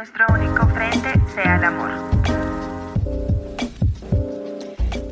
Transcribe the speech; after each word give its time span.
nuestro 0.00 0.24
único 0.30 0.66
frente 0.68 1.12
sea 1.34 1.56
el 1.56 1.64
amor. 1.64 1.90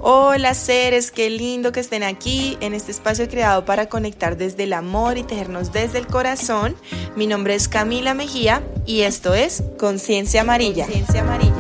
Hola 0.01 0.55
seres, 0.55 1.11
qué 1.11 1.29
lindo 1.29 1.73
que 1.73 1.81
estén 1.81 2.03
aquí 2.03 2.57
en 2.63 2.73
este 2.73 2.93
espacio 2.93 3.29
creado 3.29 3.67
para 3.67 3.91
conectar 3.91 4.39
desde 4.39 4.63
el 4.63 4.73
amor 4.73 5.19
y 5.19 5.25
tejernos 5.25 5.75
desde 5.75 5.99
el 5.99 6.07
corazón. 6.07 6.75
Mi 7.17 7.27
nombre 7.27 7.55
es 7.55 7.69
Camila 7.69 8.15
Mejía 8.15 8.63
y 8.87 9.03
esto 9.03 9.35
es 9.35 9.63
Conciencia 9.79 10.41
Amarilla. 10.41 10.85
Conciencia 10.85 11.21
Amarilla. 11.21 11.53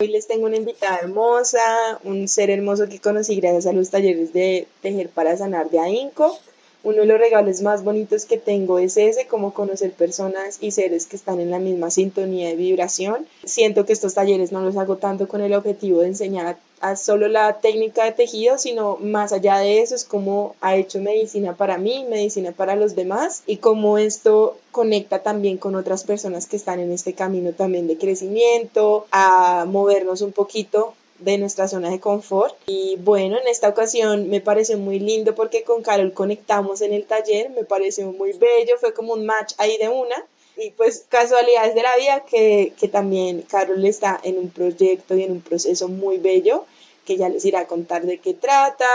Hoy 0.00 0.08
les 0.08 0.26
tengo 0.26 0.46
una 0.46 0.56
invitada 0.56 1.00
hermosa, 1.02 1.60
un 2.02 2.28
ser 2.28 2.48
hermoso 2.48 2.88
que 2.88 2.98
conocí 2.98 3.38
gracias 3.38 3.66
a 3.66 3.74
los 3.74 3.90
talleres 3.90 4.32
de 4.32 4.66
Tejer 4.80 5.10
para 5.10 5.36
Sanar 5.36 5.68
de 5.68 5.80
AINCO 5.80 6.38
uno 6.86 6.98
de 6.98 7.06
los 7.06 7.18
regalos 7.18 7.62
más 7.62 7.82
bonitos 7.82 8.26
que 8.26 8.38
tengo 8.38 8.78
es 8.78 8.96
ese, 8.96 9.26
como 9.26 9.52
conocer 9.52 9.90
personas 9.90 10.58
y 10.60 10.70
seres 10.70 11.06
que 11.06 11.16
están 11.16 11.40
en 11.40 11.50
la 11.50 11.58
misma 11.58 11.90
sintonía 11.90 12.48
de 12.48 12.54
vibración. 12.54 13.26
Siento 13.42 13.84
que 13.84 13.92
estos 13.92 14.14
talleres 14.14 14.52
no 14.52 14.60
los 14.60 14.76
hago 14.76 14.96
tanto 14.96 15.26
con 15.26 15.40
el 15.40 15.52
objetivo 15.52 16.02
de 16.02 16.06
enseñar 16.06 16.58
a 16.80 16.94
solo 16.94 17.26
la 17.26 17.54
técnica 17.54 18.04
de 18.04 18.12
tejido, 18.12 18.56
sino 18.56 18.98
más 18.98 19.32
allá 19.32 19.58
de 19.58 19.82
eso 19.82 19.96
es 19.96 20.04
como 20.04 20.54
ha 20.60 20.76
hecho 20.76 21.00
medicina 21.00 21.56
para 21.56 21.76
mí, 21.76 22.06
medicina 22.08 22.52
para 22.52 22.76
los 22.76 22.94
demás 22.94 23.42
y 23.48 23.56
cómo 23.56 23.98
esto 23.98 24.56
conecta 24.70 25.24
también 25.24 25.58
con 25.58 25.74
otras 25.74 26.04
personas 26.04 26.46
que 26.46 26.54
están 26.54 26.78
en 26.78 26.92
este 26.92 27.14
camino 27.14 27.50
también 27.50 27.88
de 27.88 27.98
crecimiento, 27.98 29.06
a 29.10 29.64
movernos 29.66 30.20
un 30.20 30.30
poquito 30.30 30.94
de 31.18 31.38
nuestra 31.38 31.68
zona 31.68 31.90
de 31.90 32.00
confort. 32.00 32.54
Y 32.66 32.96
bueno, 32.96 33.38
en 33.38 33.48
esta 33.48 33.68
ocasión 33.68 34.28
me 34.28 34.40
pareció 34.40 34.78
muy 34.78 34.98
lindo 34.98 35.34
porque 35.34 35.62
con 35.62 35.82
Carol 35.82 36.12
conectamos 36.12 36.80
en 36.80 36.92
el 36.92 37.04
taller, 37.04 37.50
me 37.50 37.64
pareció 37.64 38.10
muy 38.12 38.32
bello, 38.32 38.76
fue 38.78 38.94
como 38.94 39.12
un 39.14 39.26
match 39.26 39.54
ahí 39.58 39.76
de 39.78 39.88
una. 39.88 40.16
Y 40.58 40.70
pues 40.70 41.04
casualidades 41.08 41.74
de 41.74 41.82
la 41.82 41.96
vida 41.96 42.24
que, 42.28 42.72
que 42.78 42.88
también 42.88 43.42
Carol 43.42 43.84
está 43.84 44.18
en 44.22 44.38
un 44.38 44.48
proyecto 44.48 45.14
y 45.14 45.22
en 45.22 45.32
un 45.32 45.40
proceso 45.42 45.88
muy 45.88 46.16
bello 46.18 46.64
que 47.06 47.16
ya 47.16 47.28
les 47.30 47.44
irá 47.46 47.60
a 47.60 47.66
contar 47.66 48.04
de 48.04 48.18
qué 48.18 48.34
trata. 48.34 48.86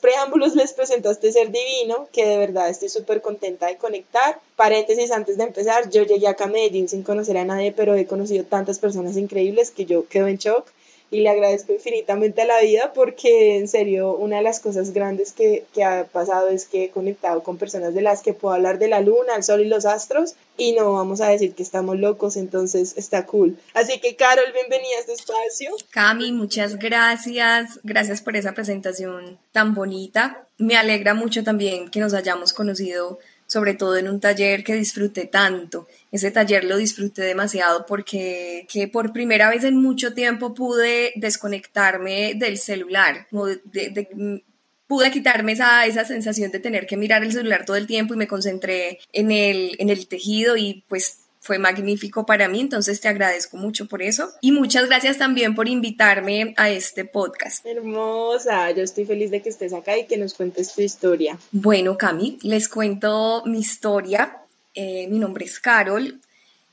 Preámbulos 0.00 0.54
les 0.54 0.72
presento 0.72 1.08
a 1.08 1.12
este 1.12 1.32
ser 1.32 1.50
divino, 1.50 2.08
que 2.12 2.24
de 2.24 2.38
verdad 2.38 2.70
estoy 2.70 2.88
súper 2.88 3.20
contenta 3.20 3.66
de 3.66 3.76
conectar. 3.76 4.38
Paréntesis 4.54 5.10
antes 5.10 5.36
de 5.36 5.44
empezar, 5.44 5.90
yo 5.90 6.04
llegué 6.04 6.28
acá 6.28 6.44
a 6.44 6.48
Medellín 6.48 6.88
sin 6.88 7.02
conocer 7.02 7.36
a 7.36 7.44
nadie, 7.44 7.72
pero 7.72 7.94
he 7.94 8.06
conocido 8.06 8.44
tantas 8.44 8.78
personas 8.78 9.16
increíbles 9.16 9.72
que 9.72 9.84
yo 9.84 10.06
quedo 10.08 10.28
en 10.28 10.38
shock 10.38 10.66
y 11.10 11.20
le 11.20 11.28
agradezco 11.28 11.72
infinitamente 11.72 12.42
a 12.42 12.46
la 12.46 12.60
vida 12.60 12.92
porque 12.92 13.56
en 13.56 13.68
serio 13.68 14.14
una 14.16 14.38
de 14.38 14.42
las 14.42 14.60
cosas 14.60 14.92
grandes 14.92 15.32
que, 15.32 15.64
que, 15.72 15.84
ha 15.84 16.04
pasado 16.04 16.48
es 16.48 16.66
que 16.66 16.84
he 16.84 16.90
conectado 16.90 17.42
con 17.42 17.58
personas 17.58 17.94
de 17.94 18.02
las 18.02 18.22
que 18.22 18.32
puedo 18.32 18.54
hablar 18.54 18.78
de 18.78 18.88
la 18.88 19.00
luna, 19.00 19.36
el 19.36 19.44
sol 19.44 19.60
y 19.60 19.68
los 19.68 19.84
astros 19.84 20.34
y 20.56 20.72
no 20.72 20.92
vamos 20.92 21.20
a 21.20 21.28
decir 21.28 21.54
que 21.54 21.62
estamos 21.62 21.98
locos, 21.98 22.36
entonces 22.36 22.94
está 22.96 23.26
cool. 23.26 23.56
Así 23.74 24.00
que 24.00 24.16
Carol, 24.16 24.52
bienvenida 24.52 24.96
a 24.96 25.00
este 25.00 25.12
espacio. 25.12 25.76
Cami, 25.90 26.32
muchas 26.32 26.76
gracias, 26.76 27.78
gracias 27.84 28.20
por 28.20 28.36
esa 28.36 28.52
presentación 28.52 29.38
tan 29.52 29.74
bonita. 29.74 30.46
Me 30.58 30.76
alegra 30.76 31.14
mucho 31.14 31.44
también 31.44 31.90
que 31.90 32.00
nos 32.00 32.14
hayamos 32.14 32.52
conocido 32.52 33.18
sobre 33.46 33.74
todo 33.74 33.96
en 33.96 34.08
un 34.08 34.20
taller 34.20 34.64
que 34.64 34.74
disfruté 34.74 35.26
tanto. 35.26 35.86
Ese 36.10 36.30
taller 36.30 36.64
lo 36.64 36.76
disfruté 36.76 37.22
demasiado 37.22 37.86
porque 37.86 38.66
que 38.70 38.88
por 38.88 39.12
primera 39.12 39.50
vez 39.50 39.64
en 39.64 39.76
mucho 39.80 40.14
tiempo 40.14 40.54
pude 40.54 41.12
desconectarme 41.16 42.34
del 42.34 42.58
celular, 42.58 43.26
pude 44.86 45.10
quitarme 45.10 45.52
esa, 45.52 45.86
esa 45.86 46.04
sensación 46.04 46.50
de 46.50 46.60
tener 46.60 46.86
que 46.86 46.96
mirar 46.96 47.22
el 47.22 47.32
celular 47.32 47.64
todo 47.64 47.76
el 47.76 47.86
tiempo 47.86 48.14
y 48.14 48.18
me 48.18 48.28
concentré 48.28 49.00
en 49.12 49.30
el, 49.30 49.76
en 49.78 49.90
el 49.90 50.06
tejido 50.06 50.56
y 50.56 50.84
pues 50.88 51.25
fue 51.46 51.60
magnífico 51.60 52.26
para 52.26 52.48
mí, 52.48 52.60
entonces 52.60 53.00
te 53.00 53.06
agradezco 53.06 53.56
mucho 53.56 53.86
por 53.86 54.02
eso 54.02 54.30
y 54.40 54.50
muchas 54.50 54.86
gracias 54.86 55.16
también 55.16 55.54
por 55.54 55.68
invitarme 55.68 56.54
a 56.56 56.70
este 56.70 57.04
podcast. 57.04 57.64
Hermosa, 57.64 58.72
yo 58.72 58.82
estoy 58.82 59.04
feliz 59.04 59.30
de 59.30 59.40
que 59.42 59.50
estés 59.50 59.72
acá 59.72 59.96
y 59.96 60.06
que 60.06 60.16
nos 60.16 60.34
cuentes 60.34 60.74
tu 60.74 60.82
historia. 60.82 61.38
Bueno, 61.52 61.96
Cami, 61.96 62.38
les 62.42 62.68
cuento 62.68 63.44
mi 63.46 63.60
historia. 63.60 64.38
Eh, 64.74 65.06
mi 65.08 65.20
nombre 65.20 65.44
es 65.44 65.60
Carol. 65.60 66.20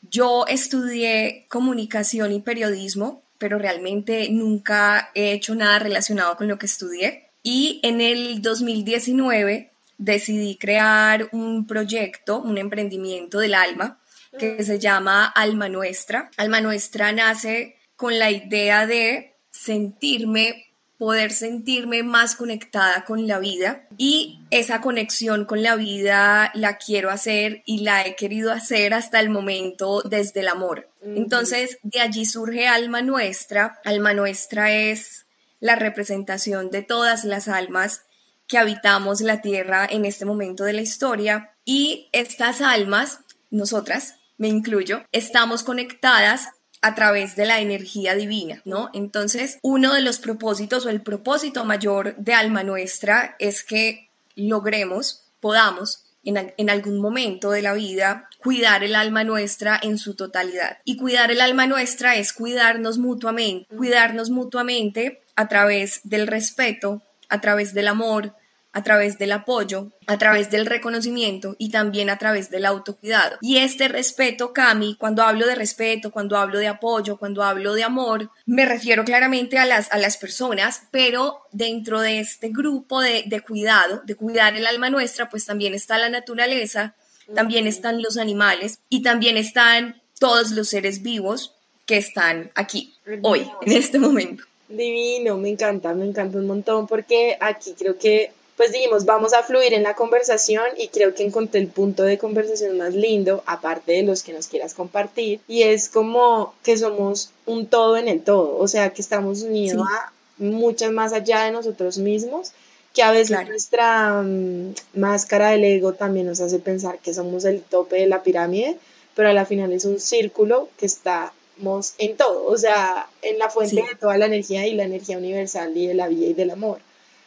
Yo 0.09 0.45
estudié 0.47 1.45
comunicación 1.49 2.31
y 2.33 2.39
periodismo, 2.39 3.21
pero 3.37 3.59
realmente 3.59 4.27
nunca 4.31 5.11
he 5.13 5.33
hecho 5.33 5.53
nada 5.53 5.77
relacionado 5.77 6.35
con 6.35 6.47
lo 6.47 6.57
que 6.57 6.65
estudié. 6.65 7.29
Y 7.43 7.79
en 7.83 8.01
el 8.01 8.41
2019 8.41 9.69
decidí 9.99 10.55
crear 10.55 11.29
un 11.31 11.67
proyecto, 11.67 12.39
un 12.39 12.57
emprendimiento 12.57 13.37
del 13.37 13.53
alma, 13.53 13.99
que 14.37 14.63
se 14.63 14.79
llama 14.79 15.25
Alma 15.25 15.69
Nuestra. 15.69 16.29
Alma 16.37 16.61
Nuestra 16.61 17.11
nace 17.11 17.77
con 17.95 18.17
la 18.19 18.31
idea 18.31 18.87
de 18.87 19.35
sentirme 19.51 20.73
poder 21.03 21.33
sentirme 21.33 22.01
más 22.01 22.35
conectada 22.35 23.03
con 23.03 23.27
la 23.27 23.37
vida 23.39 23.87
y 23.97 24.39
esa 24.51 24.79
conexión 24.79 25.43
con 25.43 25.61
la 25.61 25.75
vida 25.75 26.49
la 26.53 26.77
quiero 26.77 27.09
hacer 27.09 27.61
y 27.65 27.79
la 27.79 28.05
he 28.05 28.15
querido 28.15 28.53
hacer 28.53 28.93
hasta 28.93 29.19
el 29.19 29.29
momento 29.29 30.01
desde 30.01 30.39
el 30.39 30.47
amor. 30.47 30.89
Entonces, 31.01 31.77
de 31.83 31.99
allí 31.99 32.25
surge 32.25 32.69
Alma 32.69 33.01
Nuestra. 33.01 33.81
Alma 33.83 34.13
Nuestra 34.13 34.71
es 34.71 35.25
la 35.59 35.75
representación 35.75 36.69
de 36.69 36.83
todas 36.83 37.25
las 37.25 37.49
almas 37.49 38.05
que 38.47 38.57
habitamos 38.57 39.19
la 39.19 39.41
tierra 39.41 39.85
en 39.89 40.05
este 40.05 40.23
momento 40.23 40.63
de 40.63 40.71
la 40.71 40.81
historia 40.81 41.51
y 41.65 42.07
estas 42.13 42.61
almas, 42.61 43.19
nosotras, 43.49 44.15
me 44.37 44.47
incluyo, 44.47 45.03
estamos 45.11 45.63
conectadas 45.63 46.49
a 46.81 46.95
través 46.95 47.35
de 47.37 47.45
la 47.45 47.61
energía 47.61 48.13
divina, 48.13 48.61
¿no? 48.65 48.89
Entonces, 48.93 49.57
uno 49.61 49.93
de 49.93 50.01
los 50.01 50.19
propósitos 50.19 50.85
o 50.85 50.89
el 50.89 51.01
propósito 51.01 51.63
mayor 51.63 52.15
de 52.17 52.33
Alma 52.33 52.63
Nuestra 52.63 53.35
es 53.39 53.63
que 53.63 54.09
logremos, 54.35 55.23
podamos 55.39 56.03
en, 56.25 56.53
en, 56.57 56.69
algún 56.69 56.99
momento 56.99 57.51
de 57.51 57.61
la 57.61 57.73
vida 57.73 58.29
cuidar 58.41 58.83
el 58.83 58.95
alma 58.95 59.23
nuestra 59.23 59.79
en 59.81 59.97
su 59.97 60.15
totalidad. 60.15 60.79
Y 60.83 60.97
cuidar 60.97 61.31
el 61.31 61.41
alma 61.41 61.67
nuestra 61.67 62.15
es 62.17 62.33
cuidarnos 62.33 62.97
mutuamente, 62.97 63.73
cuidarnos 63.75 64.29
mutuamente 64.29 65.21
a 65.35 65.47
través 65.47 66.01
del 66.03 66.27
respeto, 66.27 67.01
a 67.29 67.39
través 67.39 67.73
del 67.73 67.87
amor, 67.87 68.35
a 68.73 68.83
través 68.83 69.19
del 69.19 69.31
apoyo, 69.31 69.91
a 70.07 70.17
través 70.17 70.49
del 70.49 70.65
reconocimiento 70.65 71.55
y 71.59 71.69
también 71.69 72.09
a 72.09 72.17
través 72.17 72.49
del 72.49 72.65
autocuidado. 72.65 73.37
Y 73.39 73.57
este 73.57 73.87
respeto, 73.87 74.51
Cami, 74.51 74.95
cuando 74.95 75.21
hablo 75.21 75.45
de 75.45 75.55
respeto, 75.55 76.11
cuando 76.11 76.37
hablo 76.37 76.57
de 76.57 76.67
apoyo, 76.67 77.17
cuando 77.17 77.43
hablo 77.43 77.75
de 77.75 77.83
amor, 77.83 78.31
me 78.45 78.65
refiero 78.65 79.05
claramente 79.05 79.59
a 79.59 79.65
las, 79.65 79.91
a 79.91 79.97
las 79.97 80.17
personas, 80.17 80.83
pero 80.91 81.41
dentro 81.51 82.01
de 82.01 82.19
este 82.19 82.49
grupo 82.49 82.99
de, 82.99 83.23
de 83.27 83.41
cuidado, 83.41 84.01
de 84.05 84.15
cuidar 84.15 84.57
el 84.57 84.65
alma 84.65 84.89
nuestra, 84.89 85.29
pues 85.29 85.45
también 85.45 85.75
está 85.75 85.99
la 85.99 86.09
naturaleza, 86.09 86.95
también 87.35 87.67
están 87.67 88.01
los 88.01 88.17
animales 88.17 88.79
y 88.89 89.03
también 89.03 89.37
están 89.37 90.01
todos 90.19 90.51
los 90.51 90.69
seres 90.69 91.03
vivos 91.03 91.53
que 91.85 91.97
están 91.97 92.51
aquí, 92.55 92.93
hoy, 93.21 93.47
en 93.61 93.73
este 93.73 93.99
momento. 93.99 94.45
Divino, 94.67 95.37
me 95.37 95.49
encanta, 95.49 95.93
me 95.93 96.05
encanta 96.05 96.37
un 96.37 96.47
montón 96.47 96.87
porque 96.87 97.37
aquí 97.39 97.75
creo 97.77 97.97
que 97.97 98.31
pues 98.57 98.71
dijimos, 98.71 99.05
vamos 99.05 99.33
a 99.33 99.43
fluir 99.43 99.73
en 99.73 99.83
la 99.83 99.95
conversación 99.95 100.65
y 100.77 100.89
creo 100.89 101.15
que 101.15 101.23
encontré 101.23 101.59
el 101.59 101.67
punto 101.67 102.03
de 102.03 102.17
conversación 102.17 102.77
más 102.77 102.93
lindo, 102.93 103.43
aparte 103.45 103.93
de 103.93 104.03
los 104.03 104.23
que 104.23 104.33
nos 104.33 104.47
quieras 104.47 104.73
compartir, 104.73 105.39
y 105.47 105.63
es 105.63 105.89
como 105.89 106.53
que 106.63 106.77
somos 106.77 107.31
un 107.45 107.67
todo 107.67 107.97
en 107.97 108.07
el 108.07 108.21
todo, 108.21 108.57
o 108.57 108.67
sea, 108.67 108.91
que 108.91 109.01
estamos 109.01 109.41
unidos 109.41 109.85
a 109.87 110.11
muchas 110.37 110.91
más 110.91 111.13
allá 111.13 111.43
de 111.43 111.51
nosotros 111.51 111.97
mismos, 111.97 112.51
que 112.93 113.01
a 113.01 113.11
veces 113.11 113.47
nuestra 113.47 114.21
mm, 114.21 114.75
máscara 114.93 115.49
del 115.49 115.63
ego 115.63 115.93
también 115.93 116.27
nos 116.27 116.39
hace 116.39 116.59
pensar 116.59 116.99
que 116.99 117.13
somos 117.13 117.45
el 117.45 117.61
tope 117.61 117.95
de 117.95 118.05
la 118.05 118.21
pirámide, 118.21 118.77
pero 119.15 119.29
a 119.29 119.33
la 119.33 119.45
final 119.45 119.73
es 119.73 119.85
un 119.85 119.99
círculo 119.99 120.69
que 120.77 120.85
estamos 120.85 121.95
en 121.97 122.15
todo, 122.17 122.45
o 122.45 122.57
sea, 122.57 123.07
en 123.23 123.39
la 123.39 123.49
fuente 123.49 123.77
de 123.77 123.95
toda 123.99 124.17
la 124.17 124.27
energía 124.27 124.67
y 124.67 124.75
la 124.75 124.83
energía 124.83 125.17
universal 125.17 125.75
y 125.75 125.87
de 125.87 125.95
la 125.95 126.07
vida 126.07 126.27
y 126.27 126.33
del 126.33 126.51
amor. 126.51 126.79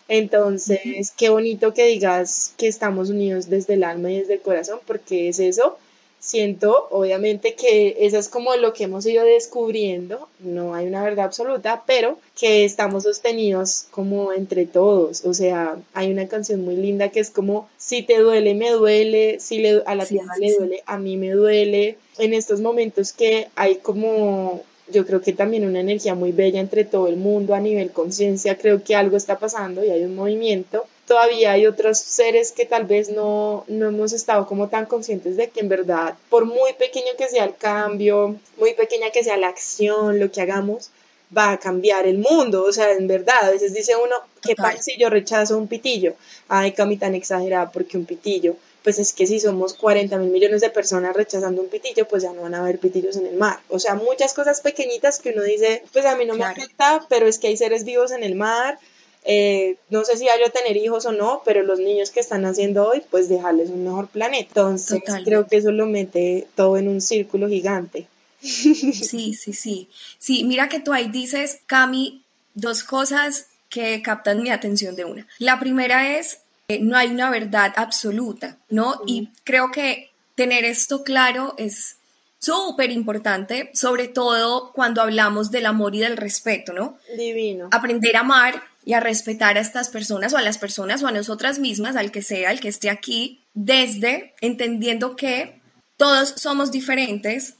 Entonces, 0.08 1.12
qué 1.16 1.30
bonito 1.30 1.74
que 1.74 1.86
digas 1.86 2.52
que 2.56 2.68
estamos 2.68 3.10
unidos 3.10 3.48
desde 3.48 3.74
el 3.74 3.84
alma 3.84 4.10
y 4.10 4.20
desde 4.20 4.34
el 4.34 4.40
corazón, 4.40 4.78
porque 4.86 5.28
es 5.28 5.40
eso. 5.40 5.78
Siento, 6.18 6.88
obviamente, 6.90 7.54
que 7.54 7.96
eso 8.00 8.18
es 8.18 8.28
como 8.28 8.56
lo 8.56 8.72
que 8.72 8.84
hemos 8.84 9.06
ido 9.06 9.24
descubriendo, 9.24 10.28
no 10.40 10.74
hay 10.74 10.86
una 10.86 11.04
verdad 11.04 11.26
absoluta, 11.26 11.84
pero 11.86 12.18
que 12.38 12.64
estamos 12.64 13.04
sostenidos 13.04 13.86
como 13.90 14.32
entre 14.32 14.66
todos. 14.66 15.24
O 15.24 15.34
sea, 15.34 15.76
hay 15.92 16.10
una 16.10 16.26
canción 16.26 16.64
muy 16.64 16.76
linda 16.76 17.10
que 17.10 17.20
es 17.20 17.30
como, 17.30 17.68
si 17.76 18.02
te 18.02 18.18
duele, 18.18 18.54
me 18.54 18.70
duele, 18.70 19.38
si 19.40 19.58
le, 19.58 19.82
a 19.86 19.94
la 19.94 20.06
tierra 20.06 20.36
le 20.38 20.54
duele, 20.54 20.82
a 20.86 20.98
mí 20.98 21.16
me 21.16 21.30
duele. 21.30 21.98
En 22.18 22.32
estos 22.32 22.60
momentos 22.60 23.12
que 23.12 23.48
hay 23.54 23.76
como 23.76 24.64
yo 24.88 25.06
creo 25.06 25.20
que 25.20 25.32
también 25.32 25.66
una 25.66 25.80
energía 25.80 26.14
muy 26.14 26.32
bella 26.32 26.60
entre 26.60 26.84
todo 26.84 27.08
el 27.08 27.16
mundo 27.16 27.54
a 27.54 27.60
nivel 27.60 27.90
conciencia, 27.90 28.56
creo 28.58 28.82
que 28.82 28.94
algo 28.94 29.16
está 29.16 29.38
pasando 29.38 29.84
y 29.84 29.90
hay 29.90 30.04
un 30.04 30.14
movimiento 30.14 30.86
todavía 31.06 31.52
hay 31.52 31.66
otros 31.66 31.98
seres 31.98 32.52
que 32.52 32.66
tal 32.66 32.84
vez 32.84 33.10
no, 33.10 33.64
no 33.68 33.88
hemos 33.88 34.12
estado 34.12 34.46
como 34.46 34.68
tan 34.68 34.86
conscientes 34.86 35.36
de 35.36 35.48
que 35.48 35.60
en 35.60 35.68
verdad, 35.68 36.14
por 36.28 36.44
muy 36.44 36.72
pequeño 36.74 37.12
que 37.16 37.28
sea 37.28 37.44
el 37.44 37.56
cambio, 37.56 38.36
muy 38.58 38.74
pequeña 38.74 39.10
que 39.10 39.24
sea 39.24 39.36
la 39.36 39.48
acción, 39.48 40.18
lo 40.18 40.30
que 40.30 40.42
hagamos, 40.42 40.90
va 41.36 41.52
a 41.52 41.58
cambiar 41.58 42.06
el 42.06 42.18
mundo. 42.18 42.64
O 42.64 42.72
sea, 42.72 42.92
en 42.92 43.06
verdad, 43.06 43.36
a 43.42 43.50
veces 43.50 43.72
dice 43.72 43.94
uno, 43.96 44.14
¿qué 44.42 44.54
pasa 44.56 44.82
si 44.82 44.98
yo 44.98 45.08
rechazo 45.08 45.56
un 45.56 45.68
pitillo? 45.68 46.14
Ay, 46.48 46.72
Cami, 46.72 46.96
tan 46.96 47.14
exagerada, 47.14 47.70
porque 47.70 47.96
un 47.96 48.04
pitillo. 48.04 48.56
Pues 48.86 49.00
es 49.00 49.12
que 49.12 49.26
si 49.26 49.40
somos 49.40 49.74
40 49.74 50.16
mil 50.18 50.30
millones 50.30 50.60
de 50.60 50.70
personas 50.70 51.16
rechazando 51.16 51.60
un 51.60 51.66
pitillo, 51.66 52.06
pues 52.06 52.22
ya 52.22 52.32
no 52.32 52.42
van 52.42 52.54
a 52.54 52.60
haber 52.60 52.78
pitillos 52.78 53.16
en 53.16 53.26
el 53.26 53.34
mar. 53.34 53.58
O 53.68 53.80
sea, 53.80 53.96
muchas 53.96 54.32
cosas 54.32 54.60
pequeñitas 54.60 55.18
que 55.18 55.30
uno 55.30 55.42
dice, 55.42 55.82
pues 55.92 56.04
a 56.06 56.14
mí 56.14 56.24
no 56.24 56.34
me 56.34 56.44
afecta, 56.44 57.04
pero 57.08 57.26
es 57.26 57.40
que 57.40 57.48
hay 57.48 57.56
seres 57.56 57.82
vivos 57.82 58.12
en 58.12 58.22
el 58.22 58.36
mar, 58.36 58.78
eh, 59.24 59.74
no 59.90 60.04
sé 60.04 60.16
si 60.16 60.26
vaya 60.26 60.46
a 60.46 60.50
tener 60.50 60.76
hijos 60.76 61.04
o 61.04 61.10
no, 61.10 61.42
pero 61.44 61.64
los 61.64 61.80
niños 61.80 62.12
que 62.12 62.20
están 62.20 62.42
naciendo 62.42 62.88
hoy, 62.88 63.02
pues 63.10 63.28
dejarles 63.28 63.70
un 63.70 63.82
mejor 63.82 64.06
planeta. 64.06 64.50
Entonces 64.50 65.02
creo 65.24 65.48
que 65.48 65.56
eso 65.56 65.72
lo 65.72 65.86
mete 65.86 66.46
todo 66.54 66.76
en 66.76 66.86
un 66.86 67.00
círculo 67.00 67.48
gigante. 67.48 68.06
Sí, 68.40 69.34
sí, 69.34 69.52
sí. 69.52 69.88
Sí, 70.20 70.44
mira 70.44 70.68
que 70.68 70.78
tú 70.78 70.92
ahí 70.92 71.08
dices, 71.08 71.58
Cami, 71.66 72.22
dos 72.54 72.84
cosas 72.84 73.48
que 73.68 74.00
captan 74.00 74.44
mi 74.44 74.50
atención 74.50 74.94
de 74.94 75.06
una. 75.06 75.26
La 75.40 75.58
primera 75.58 76.16
es, 76.16 76.38
no 76.68 76.96
hay 76.96 77.08
una 77.08 77.30
verdad 77.30 77.72
absoluta, 77.76 78.58
¿no? 78.68 79.00
Y 79.06 79.30
creo 79.44 79.70
que 79.70 80.10
tener 80.34 80.64
esto 80.64 81.04
claro 81.04 81.54
es 81.58 81.96
súper 82.38 82.90
importante, 82.90 83.70
sobre 83.72 84.08
todo 84.08 84.72
cuando 84.72 85.00
hablamos 85.00 85.50
del 85.50 85.66
amor 85.66 85.94
y 85.94 86.00
del 86.00 86.16
respeto, 86.16 86.72
¿no? 86.72 86.98
Divino. 87.16 87.68
Aprender 87.72 88.16
a 88.16 88.20
amar 88.20 88.62
y 88.84 88.92
a 88.92 89.00
respetar 89.00 89.58
a 89.58 89.60
estas 89.60 89.88
personas 89.88 90.32
o 90.32 90.38
a 90.38 90.42
las 90.42 90.58
personas 90.58 91.02
o 91.02 91.08
a 91.08 91.12
nosotras 91.12 91.58
mismas, 91.58 91.96
al 91.96 92.10
que 92.10 92.22
sea, 92.22 92.50
al 92.50 92.60
que 92.60 92.68
esté 92.68 92.90
aquí, 92.90 93.42
desde 93.54 94.34
entendiendo 94.40 95.16
que 95.16 95.60
todos 95.96 96.34
somos 96.36 96.70
diferentes, 96.70 97.54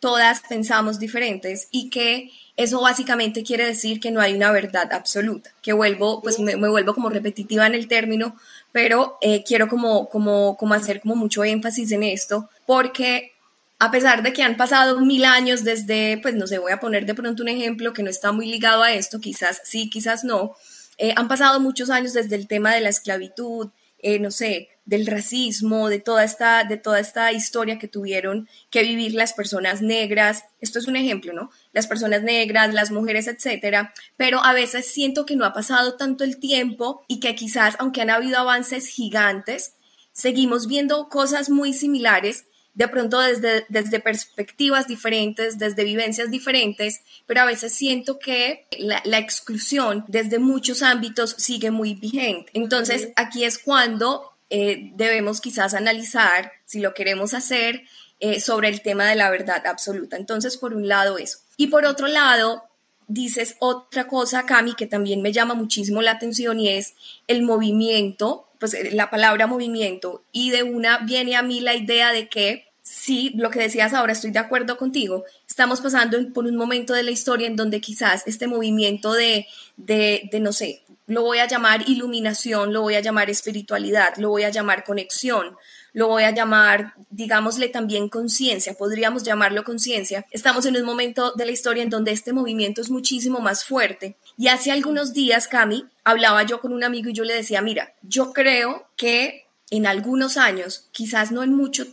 todas 0.00 0.40
pensamos 0.48 0.98
diferentes 0.98 1.68
y 1.70 1.90
que 1.90 2.30
eso 2.62 2.80
básicamente 2.80 3.42
quiere 3.42 3.66
decir 3.66 4.00
que 4.00 4.10
no 4.10 4.20
hay 4.20 4.34
una 4.34 4.52
verdad 4.52 4.92
absoluta, 4.92 5.50
que 5.62 5.72
vuelvo, 5.72 6.22
pues 6.22 6.38
me, 6.38 6.54
vuelvo 6.56 6.94
como 6.94 7.08
repetitiva 7.08 7.66
en 7.66 7.74
el 7.74 7.88
término, 7.88 8.36
pero 8.72 9.18
eh, 9.20 9.44
quiero 9.44 9.68
como, 9.68 10.08
como, 10.08 10.56
como 10.56 10.74
hacer 10.74 11.00
como 11.00 11.16
mucho 11.16 11.44
énfasis 11.44 11.92
en 11.92 12.02
esto, 12.02 12.48
porque 12.66 13.32
a 13.78 13.90
pesar 13.90 14.22
de 14.22 14.32
que 14.32 14.42
han 14.42 14.56
pasado 14.56 15.00
mil 15.00 15.24
años 15.24 15.64
desde, 15.64 16.18
pues 16.22 16.34
no 16.34 16.46
sé, 16.46 16.58
voy 16.58 16.72
a 16.72 16.80
poner 16.80 17.04
de 17.04 17.14
pronto 17.14 17.42
un 17.42 17.48
ejemplo 17.48 17.92
que 17.92 18.02
no 18.02 18.10
está 18.10 18.32
muy 18.32 18.46
ligado 18.46 18.82
a 18.82 18.92
esto, 18.92 19.20
quizás 19.20 19.60
sí, 19.64 19.90
quizás 19.90 20.24
no, 20.24 20.54
eh, 20.98 21.12
han 21.16 21.28
pasado 21.28 21.58
muchos 21.58 21.90
años 21.90 22.12
desde 22.12 22.36
el 22.36 22.46
tema 22.46 22.74
de 22.74 22.80
la 22.80 22.90
esclavitud, 22.90 23.70
eh, 23.98 24.18
no 24.18 24.30
sé, 24.30 24.68
del 24.84 25.06
racismo, 25.06 25.88
de 25.88 26.00
toda, 26.00 26.24
esta, 26.24 26.64
de 26.64 26.76
toda 26.76 26.98
esta 26.98 27.32
historia 27.32 27.78
que 27.78 27.88
tuvieron 27.88 28.48
que 28.70 28.82
vivir 28.82 29.14
las 29.14 29.32
personas 29.32 29.80
negras. 29.80 30.44
Esto 30.60 30.78
es 30.78 30.88
un 30.88 30.96
ejemplo, 30.96 31.32
¿no? 31.32 31.50
Las 31.72 31.86
personas 31.86 32.22
negras, 32.22 32.74
las 32.74 32.90
mujeres, 32.90 33.26
etcétera. 33.26 33.92
Pero 34.16 34.44
a 34.44 34.52
veces 34.52 34.86
siento 34.92 35.26
que 35.26 35.36
no 35.36 35.44
ha 35.44 35.52
pasado 35.52 35.96
tanto 35.96 36.24
el 36.24 36.38
tiempo 36.38 37.04
y 37.08 37.20
que 37.20 37.34
quizás, 37.34 37.76
aunque 37.78 38.02
han 38.02 38.10
habido 38.10 38.38
avances 38.38 38.86
gigantes, 38.86 39.74
seguimos 40.12 40.66
viendo 40.66 41.08
cosas 41.08 41.50
muy 41.50 41.72
similares 41.72 42.44
de 42.74 42.88
pronto 42.88 43.20
desde, 43.20 43.66
desde 43.68 44.00
perspectivas 44.00 44.86
diferentes, 44.86 45.58
desde 45.58 45.84
vivencias 45.84 46.30
diferentes, 46.30 47.02
pero 47.26 47.42
a 47.42 47.44
veces 47.44 47.74
siento 47.74 48.18
que 48.18 48.66
la, 48.78 49.18
exclusión 49.18 50.04
desde 50.08 50.38
muchos 50.38 50.82
ámbitos 50.82 51.34
sigue 51.36 51.70
muy 51.70 51.94
vigente. 51.94 52.50
Entonces, 52.54 53.10
aquí 53.16 53.44
es 53.44 53.58
cuando 53.58 54.32
eh, 54.48 54.90
debemos 54.94 55.40
quizás 55.40 55.74
analizar, 55.74 56.52
si 56.64 56.80
lo 56.80 56.94
queremos 56.94 57.34
hacer, 57.34 57.82
eh, 58.20 58.40
sobre 58.40 58.68
el 58.68 58.80
tema 58.80 59.06
de 59.06 59.16
la 59.16 59.30
verdad 59.30 59.66
absoluta. 59.66 60.16
Entonces, 60.16 60.56
por 60.56 60.74
un 60.74 60.88
lado 60.88 61.18
eso. 61.18 61.40
Y 61.56 61.68
por 61.68 61.84
otro 61.84 62.06
lado, 62.06 62.64
dices 63.08 63.56
otra 63.58 64.06
cosa, 64.06 64.46
Cami, 64.46 64.74
que 64.74 64.86
también 64.86 65.22
me 65.22 65.32
llama 65.32 65.54
muchísimo 65.54 66.02
la 66.02 66.12
atención 66.12 66.58
y 66.60 66.68
es 66.70 66.94
el 67.26 67.42
movimiento 67.42 68.48
pues 68.62 68.74
eh, 68.74 68.90
la 68.92 69.10
palabra 69.10 69.48
movimiento. 69.48 70.22
Y 70.30 70.50
de 70.50 70.62
una 70.62 70.98
viene 70.98 71.34
a 71.34 71.42
mí 71.42 71.58
la 71.60 71.74
idea 71.74 72.12
de 72.12 72.28
que 72.28 72.68
sí, 72.80 73.32
lo 73.34 73.50
que 73.50 73.58
decías 73.58 73.92
ahora, 73.92 74.12
estoy 74.12 74.30
de 74.30 74.38
acuerdo 74.38 74.76
contigo, 74.76 75.24
estamos 75.48 75.80
pasando 75.80 76.16
por 76.32 76.46
un 76.46 76.54
momento 76.54 76.94
de 76.94 77.02
la 77.02 77.10
historia 77.10 77.48
en 77.48 77.56
donde 77.56 77.80
quizás 77.80 78.22
este 78.26 78.46
movimiento 78.46 79.14
de, 79.14 79.48
de, 79.76 80.28
de, 80.30 80.38
no 80.38 80.52
sé, 80.52 80.84
lo 81.08 81.22
voy 81.22 81.38
a 81.38 81.48
llamar 81.48 81.88
iluminación, 81.88 82.72
lo 82.72 82.82
voy 82.82 82.94
a 82.94 83.00
llamar 83.00 83.30
espiritualidad, 83.30 84.14
lo 84.18 84.28
voy 84.28 84.44
a 84.44 84.50
llamar 84.50 84.84
conexión, 84.84 85.56
lo 85.92 86.08
voy 86.08 86.24
a 86.24 86.30
llamar, 86.30 86.94
digámosle 87.10 87.68
también 87.68 88.08
conciencia, 88.08 88.74
podríamos 88.74 89.22
llamarlo 89.22 89.64
conciencia. 89.64 90.26
Estamos 90.30 90.64
en 90.66 90.76
un 90.76 90.84
momento 90.84 91.32
de 91.32 91.46
la 91.46 91.52
historia 91.52 91.82
en 91.82 91.90
donde 91.90 92.12
este 92.12 92.32
movimiento 92.32 92.80
es 92.80 92.90
muchísimo 92.90 93.40
más 93.40 93.64
fuerte. 93.64 94.16
Y 94.38 94.48
hace 94.48 94.72
algunos 94.72 95.12
días, 95.12 95.48
Cami, 95.48 95.84
hablaba 96.04 96.42
yo 96.44 96.60
con 96.60 96.72
un 96.72 96.84
amigo 96.84 97.10
y 97.10 97.14
yo 97.14 97.24
le 97.24 97.34
decía, 97.34 97.60
mira, 97.62 97.94
yo 98.02 98.32
creo 98.32 98.88
que 98.96 99.46
en 99.70 99.86
algunos 99.86 100.36
años, 100.36 100.88
quizás 100.92 101.32
no 101.32 101.42
en 101.42 101.54
mucho, 101.54 101.86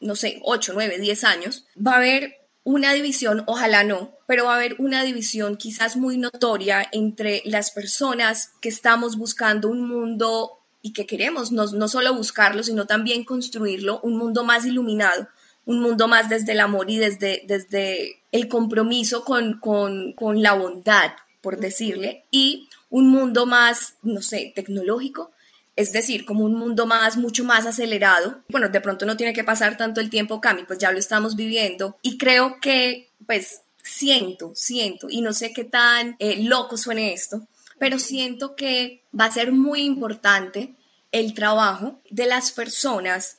no 0.00 0.14
sé, 0.14 0.40
8, 0.42 0.72
9, 0.74 0.98
10 0.98 1.24
años, 1.24 1.66
va 1.74 1.92
a 1.92 1.96
haber 1.96 2.36
una 2.64 2.92
división, 2.92 3.44
ojalá 3.46 3.84
no, 3.84 4.12
pero 4.26 4.46
va 4.46 4.54
a 4.54 4.56
haber 4.56 4.76
una 4.78 5.02
división 5.04 5.56
quizás 5.56 5.96
muy 5.96 6.16
notoria 6.16 6.86
entre 6.92 7.42
las 7.44 7.70
personas 7.70 8.52
que 8.60 8.70
estamos 8.70 9.16
buscando 9.16 9.68
un 9.68 9.86
mundo 9.86 10.63
y 10.84 10.92
que 10.92 11.06
queremos 11.06 11.50
no, 11.50 11.64
no 11.64 11.88
solo 11.88 12.14
buscarlo, 12.14 12.62
sino 12.62 12.84
también 12.84 13.24
construirlo, 13.24 14.00
un 14.02 14.18
mundo 14.18 14.44
más 14.44 14.66
iluminado, 14.66 15.26
un 15.64 15.80
mundo 15.80 16.08
más 16.08 16.28
desde 16.28 16.52
el 16.52 16.60
amor 16.60 16.90
y 16.90 16.98
desde, 16.98 17.42
desde 17.46 18.20
el 18.32 18.48
compromiso 18.48 19.24
con, 19.24 19.58
con, 19.60 20.12
con 20.12 20.42
la 20.42 20.52
bondad, 20.52 21.12
por 21.40 21.58
decirle, 21.58 22.26
y 22.30 22.68
un 22.90 23.08
mundo 23.08 23.46
más, 23.46 23.94
no 24.02 24.20
sé, 24.20 24.52
tecnológico, 24.54 25.30
es 25.74 25.90
decir, 25.90 26.26
como 26.26 26.44
un 26.44 26.54
mundo 26.54 26.84
más, 26.84 27.16
mucho 27.16 27.44
más 27.44 27.64
acelerado. 27.64 28.42
Bueno, 28.50 28.68
de 28.68 28.82
pronto 28.82 29.06
no 29.06 29.16
tiene 29.16 29.32
que 29.32 29.42
pasar 29.42 29.78
tanto 29.78 30.02
el 30.02 30.10
tiempo, 30.10 30.42
Cami, 30.42 30.64
pues 30.64 30.78
ya 30.78 30.92
lo 30.92 30.98
estamos 30.98 31.34
viviendo. 31.34 31.96
Y 32.02 32.18
creo 32.18 32.60
que, 32.60 33.08
pues, 33.26 33.62
siento, 33.82 34.52
siento, 34.54 35.06
y 35.08 35.22
no 35.22 35.32
sé 35.32 35.54
qué 35.54 35.64
tan 35.64 36.16
eh, 36.18 36.42
loco 36.42 36.76
suene 36.76 37.14
esto, 37.14 37.48
pero 37.84 37.98
siento 37.98 38.56
que 38.56 39.02
va 39.12 39.26
a 39.26 39.30
ser 39.30 39.52
muy 39.52 39.82
importante 39.82 40.72
el 41.12 41.34
trabajo 41.34 42.00
de 42.08 42.24
las 42.24 42.50
personas 42.50 43.36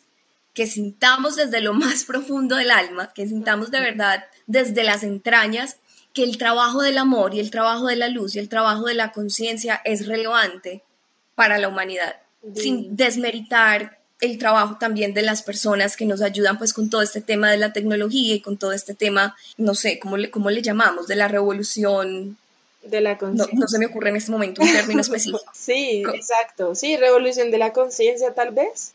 que 0.53 0.67
sintamos 0.67 1.35
desde 1.35 1.61
lo 1.61 1.73
más 1.73 2.03
profundo 2.07 2.55
del 2.55 2.69
alma, 2.69 3.11
que 3.11 3.27
sintamos 3.27 3.71
de 3.71 3.79
verdad 3.79 4.23
desde 4.45 4.83
las 4.83 5.01
entrañas 5.01 5.77
que 6.13 6.21
el 6.21 6.37
trabajo 6.37 6.83
del 6.83 6.99
amor 6.99 7.33
y 7.33 7.39
el 7.39 7.49
trabajo 7.49 7.87
de 7.87 7.95
la 7.95 8.07
luz 8.07 8.35
y 8.35 8.39
el 8.39 8.47
trabajo 8.47 8.85
de 8.85 8.93
la 8.93 9.11
conciencia 9.11 9.81
es 9.83 10.05
relevante 10.05 10.83
para 11.33 11.57
la 11.57 11.67
humanidad, 11.67 12.15
sin 12.53 12.95
desmeritar 12.95 13.97
el 14.21 14.37
trabajo 14.37 14.77
también 14.79 15.15
de 15.15 15.23
las 15.23 15.41
personas 15.41 15.97
que 15.97 16.05
nos 16.05 16.21
ayudan 16.21 16.59
pues 16.59 16.71
con 16.71 16.91
todo 16.91 17.01
este 17.01 17.21
tema 17.21 17.49
de 17.49 17.57
la 17.57 17.73
tecnología 17.73 18.35
y 18.35 18.41
con 18.41 18.57
todo 18.57 18.73
este 18.73 18.93
tema, 18.93 19.35
no 19.57 19.73
sé, 19.73 19.97
¿cómo 19.97 20.17
le, 20.17 20.29
cómo 20.29 20.51
le 20.51 20.61
llamamos? 20.61 21.07
De 21.07 21.15
la 21.15 21.27
revolución 21.27 22.37
de 22.85 23.01
la 23.01 23.17
conciencia. 23.17 23.57
No, 23.57 23.67
se 23.67 23.79
me 23.79 23.87
ocurre 23.87 24.09
en 24.09 24.15
este 24.17 24.31
momento 24.31 24.61
un 24.61 24.71
término 24.71 25.01
específico. 25.01 25.39
sí, 25.53 26.03
exacto. 26.13 26.75
Sí, 26.75 26.97
revolución 26.97 27.51
de 27.51 27.57
la 27.57 27.73
conciencia 27.73 28.33
tal 28.33 28.51
vez. 28.51 28.93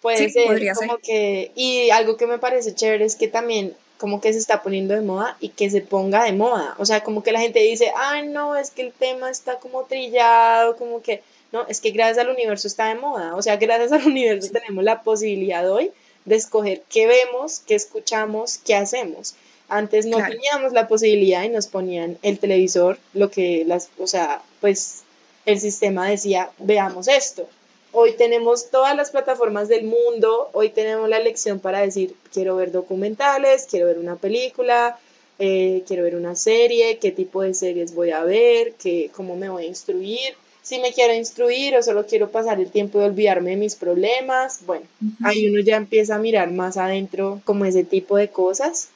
Puede 0.00 0.30
ser 0.30 0.74
como 0.74 0.98
que... 0.98 1.52
Y 1.54 1.90
algo 1.90 2.16
que 2.16 2.26
me 2.26 2.38
parece 2.38 2.74
chévere 2.74 3.04
es 3.04 3.16
que 3.16 3.28
también 3.28 3.74
como 3.98 4.20
que 4.20 4.32
se 4.32 4.38
está 4.38 4.62
poniendo 4.62 4.94
de 4.94 5.00
moda 5.00 5.36
y 5.40 5.48
que 5.48 5.70
se 5.70 5.80
ponga 5.80 6.24
de 6.24 6.32
moda. 6.32 6.74
O 6.78 6.84
sea, 6.84 7.02
como 7.02 7.22
que 7.22 7.32
la 7.32 7.40
gente 7.40 7.60
dice, 7.60 7.92
ay, 7.96 8.28
no, 8.28 8.56
es 8.56 8.70
que 8.70 8.82
el 8.82 8.92
tema 8.92 9.30
está 9.30 9.58
como 9.58 9.84
trillado, 9.84 10.76
como 10.76 11.02
que... 11.02 11.22
No, 11.52 11.66
es 11.68 11.80
que 11.80 11.90
gracias 11.90 12.18
al 12.18 12.28
universo 12.28 12.68
está 12.68 12.88
de 12.88 12.96
moda. 12.96 13.34
O 13.36 13.42
sea, 13.42 13.56
gracias 13.56 13.92
al 13.92 14.06
universo 14.06 14.50
tenemos 14.52 14.84
la 14.84 15.02
posibilidad 15.02 15.68
hoy 15.70 15.90
de 16.26 16.36
escoger 16.36 16.82
qué 16.90 17.06
vemos, 17.06 17.60
qué 17.66 17.74
escuchamos, 17.74 18.58
qué 18.58 18.74
hacemos. 18.74 19.34
Antes 19.68 20.06
no 20.06 20.18
teníamos 20.18 20.72
la 20.72 20.86
posibilidad 20.86 21.42
y 21.42 21.48
nos 21.48 21.66
ponían 21.66 22.18
el 22.22 22.38
televisor, 22.38 22.98
lo 23.14 23.30
que 23.30 23.64
las, 23.66 23.88
o 23.98 24.06
sea, 24.06 24.42
pues 24.60 25.02
el 25.44 25.58
sistema 25.60 26.08
decía, 26.08 26.50
veamos 26.58 27.08
esto. 27.08 27.48
Hoy 27.92 28.12
tenemos 28.12 28.70
todas 28.70 28.94
las 28.94 29.10
plataformas 29.10 29.68
del 29.68 29.84
mundo, 29.84 30.50
hoy 30.52 30.68
tenemos 30.68 31.08
la 31.08 31.16
elección 31.16 31.58
para 31.60 31.80
decir, 31.80 32.14
quiero 32.32 32.56
ver 32.56 32.70
documentales, 32.70 33.66
quiero 33.68 33.86
ver 33.86 33.98
una 33.98 34.16
película, 34.16 34.98
eh, 35.38 35.82
quiero 35.86 36.04
ver 36.04 36.14
una 36.14 36.36
serie, 36.36 36.98
qué 36.98 37.10
tipo 37.10 37.42
de 37.42 37.54
series 37.54 37.94
voy 37.94 38.10
a 38.10 38.22
ver, 38.22 38.74
qué, 38.74 39.10
cómo 39.14 39.34
me 39.34 39.48
voy 39.48 39.64
a 39.64 39.68
instruir, 39.68 40.34
si 40.62 40.78
me 40.78 40.92
quiero 40.92 41.14
instruir 41.14 41.76
o 41.76 41.82
solo 41.82 42.06
quiero 42.06 42.30
pasar 42.30 42.60
el 42.60 42.70
tiempo 42.70 42.98
de 42.98 43.06
olvidarme 43.06 43.50
de 43.50 43.56
mis 43.56 43.76
problemas. 43.76 44.60
Bueno, 44.66 44.86
ahí 45.24 45.48
uno 45.48 45.60
ya 45.60 45.76
empieza 45.76 46.16
a 46.16 46.18
mirar 46.18 46.50
más 46.50 46.76
adentro 46.76 47.40
como 47.44 47.64
ese 47.64 47.84
tipo 47.84 48.16
de 48.16 48.28
cosas 48.28 48.90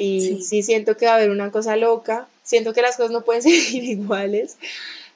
y 0.00 0.42
sí. 0.42 0.62
siento 0.62 0.96
que 0.96 1.06
va 1.06 1.12
a 1.12 1.14
haber 1.16 1.30
una 1.30 1.50
cosa 1.50 1.76
loca, 1.76 2.26
siento 2.42 2.72
que 2.72 2.82
las 2.82 2.96
cosas 2.96 3.12
no 3.12 3.22
pueden 3.22 3.42
seguir 3.42 3.84
iguales, 3.84 4.56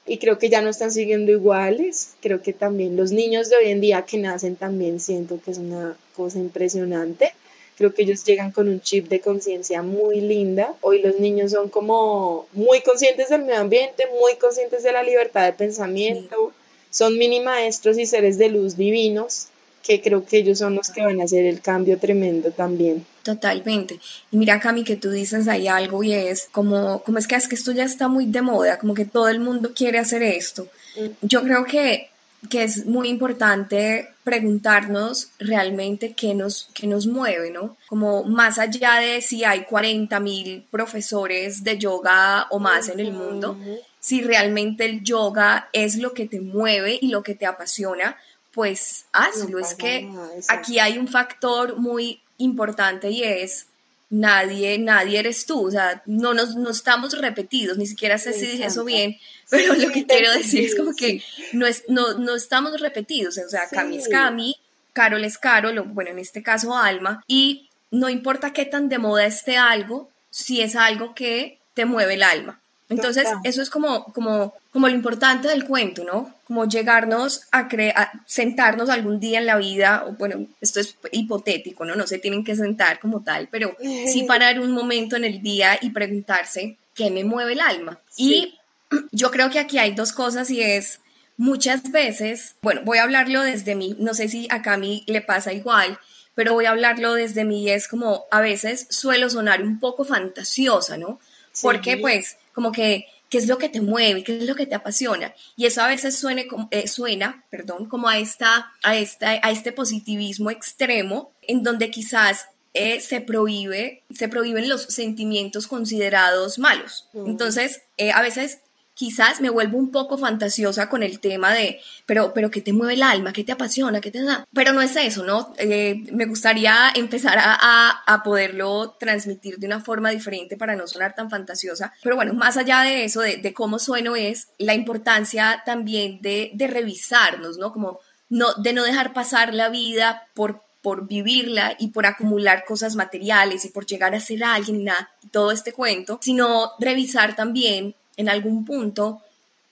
y 0.07 0.19
creo 0.19 0.39
que 0.39 0.51
ya 0.51 0.61
no 0.61 0.69
están 0.69 0.93
siguiendo 0.93 1.33
iguales. 1.33 2.11
Creo 2.21 2.43
que 2.43 2.53
también 2.53 2.97
los 2.97 3.11
niños 3.11 3.49
de 3.49 3.57
hoy 3.57 3.71
en 3.71 3.81
día 3.81 4.03
que 4.03 4.19
nacen 4.19 4.57
también 4.57 5.01
siento 5.01 5.41
que 5.43 5.51
es 5.51 5.59
una 5.59 5.97
cosa 6.15 6.39
impresionante. 6.39 7.33
Creo 7.77 7.95
que 7.95 8.03
ellos 8.03 8.23
llegan 8.25 8.53
con 8.53 8.69
un 8.69 8.81
chip 8.81 9.09
de 9.09 9.21
conciencia 9.21 9.83
muy 9.83 10.21
linda. 10.21 10.75
Hoy 10.83 11.01
los 11.01 11.19
niños 11.19 11.53
son 11.53 11.71
como 11.71 12.47
muy 12.53 12.83
conscientes 12.83 13.31
del 13.31 13.45
medio 13.45 13.61
ambiente, 13.61 14.05
muy 14.21 14.37
conscientes 14.37 14.83
de 14.83 14.93
la 14.93 15.03
libertad 15.03 15.47
de 15.47 15.55
pensamiento. 15.55 16.53
Son 16.91 17.17
mini 17.19 17.41
maestros 17.41 17.99
y 17.99 18.05
seres 18.05 18.37
de 18.37 18.51
luz 18.51 18.77
divinos 18.77 19.49
que 19.85 20.01
creo 20.01 20.25
que 20.25 20.39
ellos 20.39 20.59
son 20.59 20.75
los 20.77 20.89
que 20.89 21.03
van 21.03 21.21
a 21.21 21.25
hacer 21.25 21.45
el 21.45 21.61
cambio 21.61 21.99
tremendo 21.99 22.51
también. 22.51 23.05
Totalmente. 23.23 24.01
Y 24.31 24.37
mira, 24.39 24.59
Cami, 24.59 24.83
que 24.83 24.97
tú 24.97 25.11
dices 25.11 25.47
ahí 25.47 25.69
algo 25.69 26.03
y 26.03 26.15
es 26.15 26.49
como, 26.51 27.03
como 27.03 27.19
es 27.19 27.27
que 27.27 27.35
es 27.35 27.49
que 27.49 27.55
esto 27.55 27.73
ya 27.73 27.85
está 27.85 28.09
muy 28.09 28.27
de 28.27 28.41
moda, 28.41 28.79
como 28.79 28.95
que 28.95 29.05
todo 29.05 29.29
el 29.29 29.41
mundo 29.41 29.73
quiere 29.75 29.99
hacer 29.99 30.23
esto. 30.23 30.67
Mm. 30.97 31.27
Yo 31.27 31.43
creo 31.43 31.65
que, 31.67 32.09
que 32.49 32.63
es 32.63 32.87
muy 32.87 33.09
importante 33.09 34.09
preguntarnos 34.25 35.29
realmente 35.39 36.15
qué 36.15 36.35
nos, 36.35 36.71
qué 36.73 36.87
nos 36.87 37.07
mueve, 37.07 37.51
¿no? 37.51 37.77
Como 37.87 38.25
más 38.25 38.59
allá 38.59 39.01
de 39.01 39.21
si 39.21 39.45
hay 39.45 39.65
40 39.65 40.19
mil 40.21 40.65
profesores 40.71 41.63
de 41.63 41.77
yoga 41.77 42.47
o 42.51 42.59
más 42.59 42.89
en 42.89 43.01
el 43.01 43.13
mundo, 43.13 43.59
si 44.01 44.23
realmente 44.23 44.87
el 44.87 45.03
yoga 45.03 45.69
es 45.73 45.97
lo 45.97 46.15
que 46.15 46.27
te 46.27 46.41
mueve 46.41 46.99
y 47.01 47.09
lo 47.09 47.23
que 47.23 47.35
te 47.35 47.45
apasiona, 47.47 48.17
pues 48.55 49.07
hazlo. 49.13 49.59
es 49.59 49.75
que 49.75 50.09
aquí 50.49 50.79
hay 50.79 50.97
un 50.97 51.09
factor 51.09 51.77
muy 51.77 52.23
importante 52.39 53.11
y 53.11 53.23
es 53.23 53.67
nadie, 54.11 54.79
nadie 54.79 55.19
eres 55.19 55.45
tú, 55.45 55.67
o 55.67 55.71
sea, 55.71 56.03
no 56.07 56.35
nos 56.35 56.55
no 56.55 56.71
estamos 56.71 57.19
repetidos, 57.19 57.79
ni 57.79 57.87
siquiera 57.87 58.17
sé 58.17 58.33
si 58.33 58.47
dije 58.47 58.67
eso 58.67 58.85
bien, 58.85 59.19
pero 59.51 59.75
lo 59.75 59.91
que 59.91 60.07
quiero 60.07 60.33
decir 60.33 60.65
es 60.65 60.77
como 60.77 60.95
que 60.95 61.23
no, 61.53 61.67
es, 61.67 61.85
no, 61.89 62.15
no 62.15 62.37
estamos 62.37 62.81
repetidos, 62.81 63.39
o 63.39 63.49
sea, 63.49 63.69
Cami 63.69 63.97
es 63.97 64.09
Cami, 64.09 64.57
Carol 64.93 65.25
es 65.25 65.37
Carol, 65.37 65.81
bueno, 65.89 66.11
en 66.11 66.21
este 66.21 66.43
caso 66.43 66.77
Alma, 66.77 67.25
y 67.27 67.69
no 67.91 68.09
importa 68.09 68.53
qué 68.53 68.65
tan 68.67 68.89
de 68.89 68.99
moda 68.99 69.27
esté 69.27 69.57
algo, 69.57 70.11
si 70.31 70.61
es 70.61 70.77
algo 70.77 71.15
que 71.15 71.59
te 71.75 71.85
mueve 71.85 72.15
el 72.15 72.23
alma. 72.23 72.61
Entonces, 72.91 73.27
eso 73.45 73.63
es 73.63 73.71
como, 73.71 74.05
como, 74.13 74.53
como 74.71 74.89
lo 74.89 74.95
importante 74.95 75.49
del 75.49 75.65
cuento, 75.65 76.05
¿no? 76.05 76.35
Como 76.45 76.67
llegarnos 76.69 77.43
a, 77.51 77.61
a 77.61 78.13
sentarnos 78.27 78.91
algún 78.91 79.21
día 79.21 79.39
en 79.39 79.47
la 79.47 79.57
vida, 79.57 80.05
o 80.07 80.13
bueno, 80.13 80.47
esto 80.61 80.81
es 80.81 80.97
hipotético, 81.11 81.87
¿no? 81.87 81.95
No 81.97 82.07
se 82.07 82.19
tienen 82.19 82.45
que 82.45 82.55
sentar 82.55 83.01
como 83.01 83.23
tal, 83.23 83.49
pero 83.51 83.75
sí 83.81 84.25
parar 84.29 84.61
un 84.61 84.73
momento 84.73 85.17
en 85.17 85.25
el 85.25 85.41
día 85.41 85.79
y 85.81 85.91
preguntarse, 85.91 86.77
¿qué 86.95 87.11
me 87.11 87.25
mueve 87.25 87.55
el 87.55 87.61
alma? 87.61 88.01
Y 88.17 88.59
yo 89.13 89.31
creo 89.31 89.49
que 89.49 89.61
aquí 89.61 89.79
hay 89.79 89.95
dos 89.95 90.13
cosas 90.13 90.51
y 90.51 90.61
es, 90.61 91.01
muchas 91.39 91.91
veces, 91.91 92.57
bueno, 92.61 92.83
voy 92.85 92.99
a 92.99 93.05
hablarlo 93.05 93.41
desde 93.43 93.75
mí, 93.75 93.97
no 93.99 94.13
sé 94.13 94.29
si 94.29 94.47
acá 94.51 94.75
a 94.75 94.79
mí 94.79 95.05
le 95.07 95.23
pasa 95.23 95.55
igual, 95.55 95.99
pero 96.35 96.53
voy 96.53 96.67
a 96.67 96.71
hablarlo 96.71 97.15
desde 97.15 97.45
mí 97.45 97.63
y 97.63 97.71
es 97.71 97.89
como, 97.89 98.25
a 98.31 98.41
veces 98.41 98.87
suelo 98.91 99.31
sonar 99.31 99.63
un 99.63 99.81
poco 99.81 100.05
fantasiosa, 100.05 100.99
¿no? 100.99 101.19
Porque 101.63 101.97
pues 101.97 102.37
como 102.55 102.73
que 102.73 103.07
qué 103.29 103.39
es 103.39 103.49
lo 103.49 103.59
que 103.59 103.69
te 103.69 103.81
mueve, 103.81 104.23
qué 104.23 104.37
es 104.39 104.45
lo 104.45 104.55
que 104.55 104.67
te 104.67 104.75
apasiona. 104.75 105.35
Y 105.57 105.67
eso 105.67 105.83
a 105.83 105.89
veces 105.89 106.17
suene, 106.17 106.47
eh, 106.71 106.87
suena 106.89 107.45
perdón, 107.51 107.87
como 107.87 108.09
a, 108.09 108.19
esta, 108.19 108.73
a, 108.83 108.97
esta, 108.97 109.41
a 109.43 109.51
este 109.51 109.73
positivismo 109.73 110.51
extremo 110.51 111.33
en 111.43 111.63
donde 111.63 111.91
quizás 111.91 112.47
eh, 112.75 113.01
se 113.01 113.21
prohíbe, 113.21 114.03
se 114.13 114.29
prohíben 114.29 114.69
los 114.69 114.83
sentimientos 114.83 115.67
considerados 115.67 116.59
malos. 116.59 117.09
Entonces, 117.15 117.83
eh, 117.99 118.11
a 118.11 118.21
veces 118.21 118.61
quizás 118.95 119.41
me 119.41 119.51
vuelvo 119.51 119.77
un 119.77 119.91
poco 119.91 120.17
fantasiosa 120.17 120.89
con 120.89 121.03
el 121.03 121.21
tema 121.21 121.53
de, 121.53 121.81
pero, 122.07 122.33
pero 122.33 122.51
¿qué 122.51 122.61
te 122.61 122.73
mueve 122.73 122.95
el 122.95 123.03
alma? 123.03 123.33
¿Qué 123.33 123.45
te 123.45 123.53
apasiona? 123.53 124.01
¿Qué 124.01 124.11
te 124.11 124.23
da? 124.23 124.47
Pero 124.53 124.73
no 124.73 124.81
es 124.81 124.97
eso, 124.97 125.25
¿no? 125.25 125.53
Eh, 125.59 126.05
me 126.13 126.27
gustaría 126.27 126.91
empezar 126.95 127.39
a, 127.39 127.91
a, 128.07 128.23
poderlo 128.23 128.97
transmitir 128.99 129.59
de 129.59 129.67
una 129.67 129.81
forma 129.81 130.11
diferente 130.11 130.57
para 130.57 130.77
no 130.77 130.87
sonar 130.87 131.15
tan 131.15 131.29
fantasiosa. 131.29 131.93
Pero 132.03 132.17
bueno, 132.17 132.33
más 132.35 132.57
allá 132.57 132.83
de 132.83 133.05
eso, 133.05 133.21
de, 133.21 133.37
de 133.37 133.53
cómo 133.53 133.79
sueno, 133.79 134.17
es 134.17 134.49
la 134.59 134.75
importancia 134.75 135.63
también 135.67 136.21
de, 136.23 136.53
de 136.55 136.67
revisarnos, 136.69 137.59
¿no? 137.59 137.73
Como 137.73 137.99
no, 138.31 138.55
de 138.55 138.73
no 138.73 138.85
dejar 138.85 139.13
pasar 139.13 139.53
la 139.53 139.69
vida 139.69 140.29
por 140.35 140.63
por 140.85 141.09
vivirla 141.09 141.77
y 141.79 141.89
por 141.89 142.05
acumular 142.05 142.67
cosas 142.67 142.95
materiales 142.95 143.65
y 143.65 143.71
por 143.71 143.87
llegar 143.87 144.15
a 144.15 144.21
ser 144.21 144.45
alguien 144.45 144.83
y 144.83 144.85
nada, 144.85 145.11
todo 145.33 145.51
este 145.51 145.73
cuento, 145.73 146.19
sino 146.21 146.73
revisar 146.79 147.35
también 147.35 147.97
en 148.17 148.29
algún 148.29 148.65
punto 148.65 149.23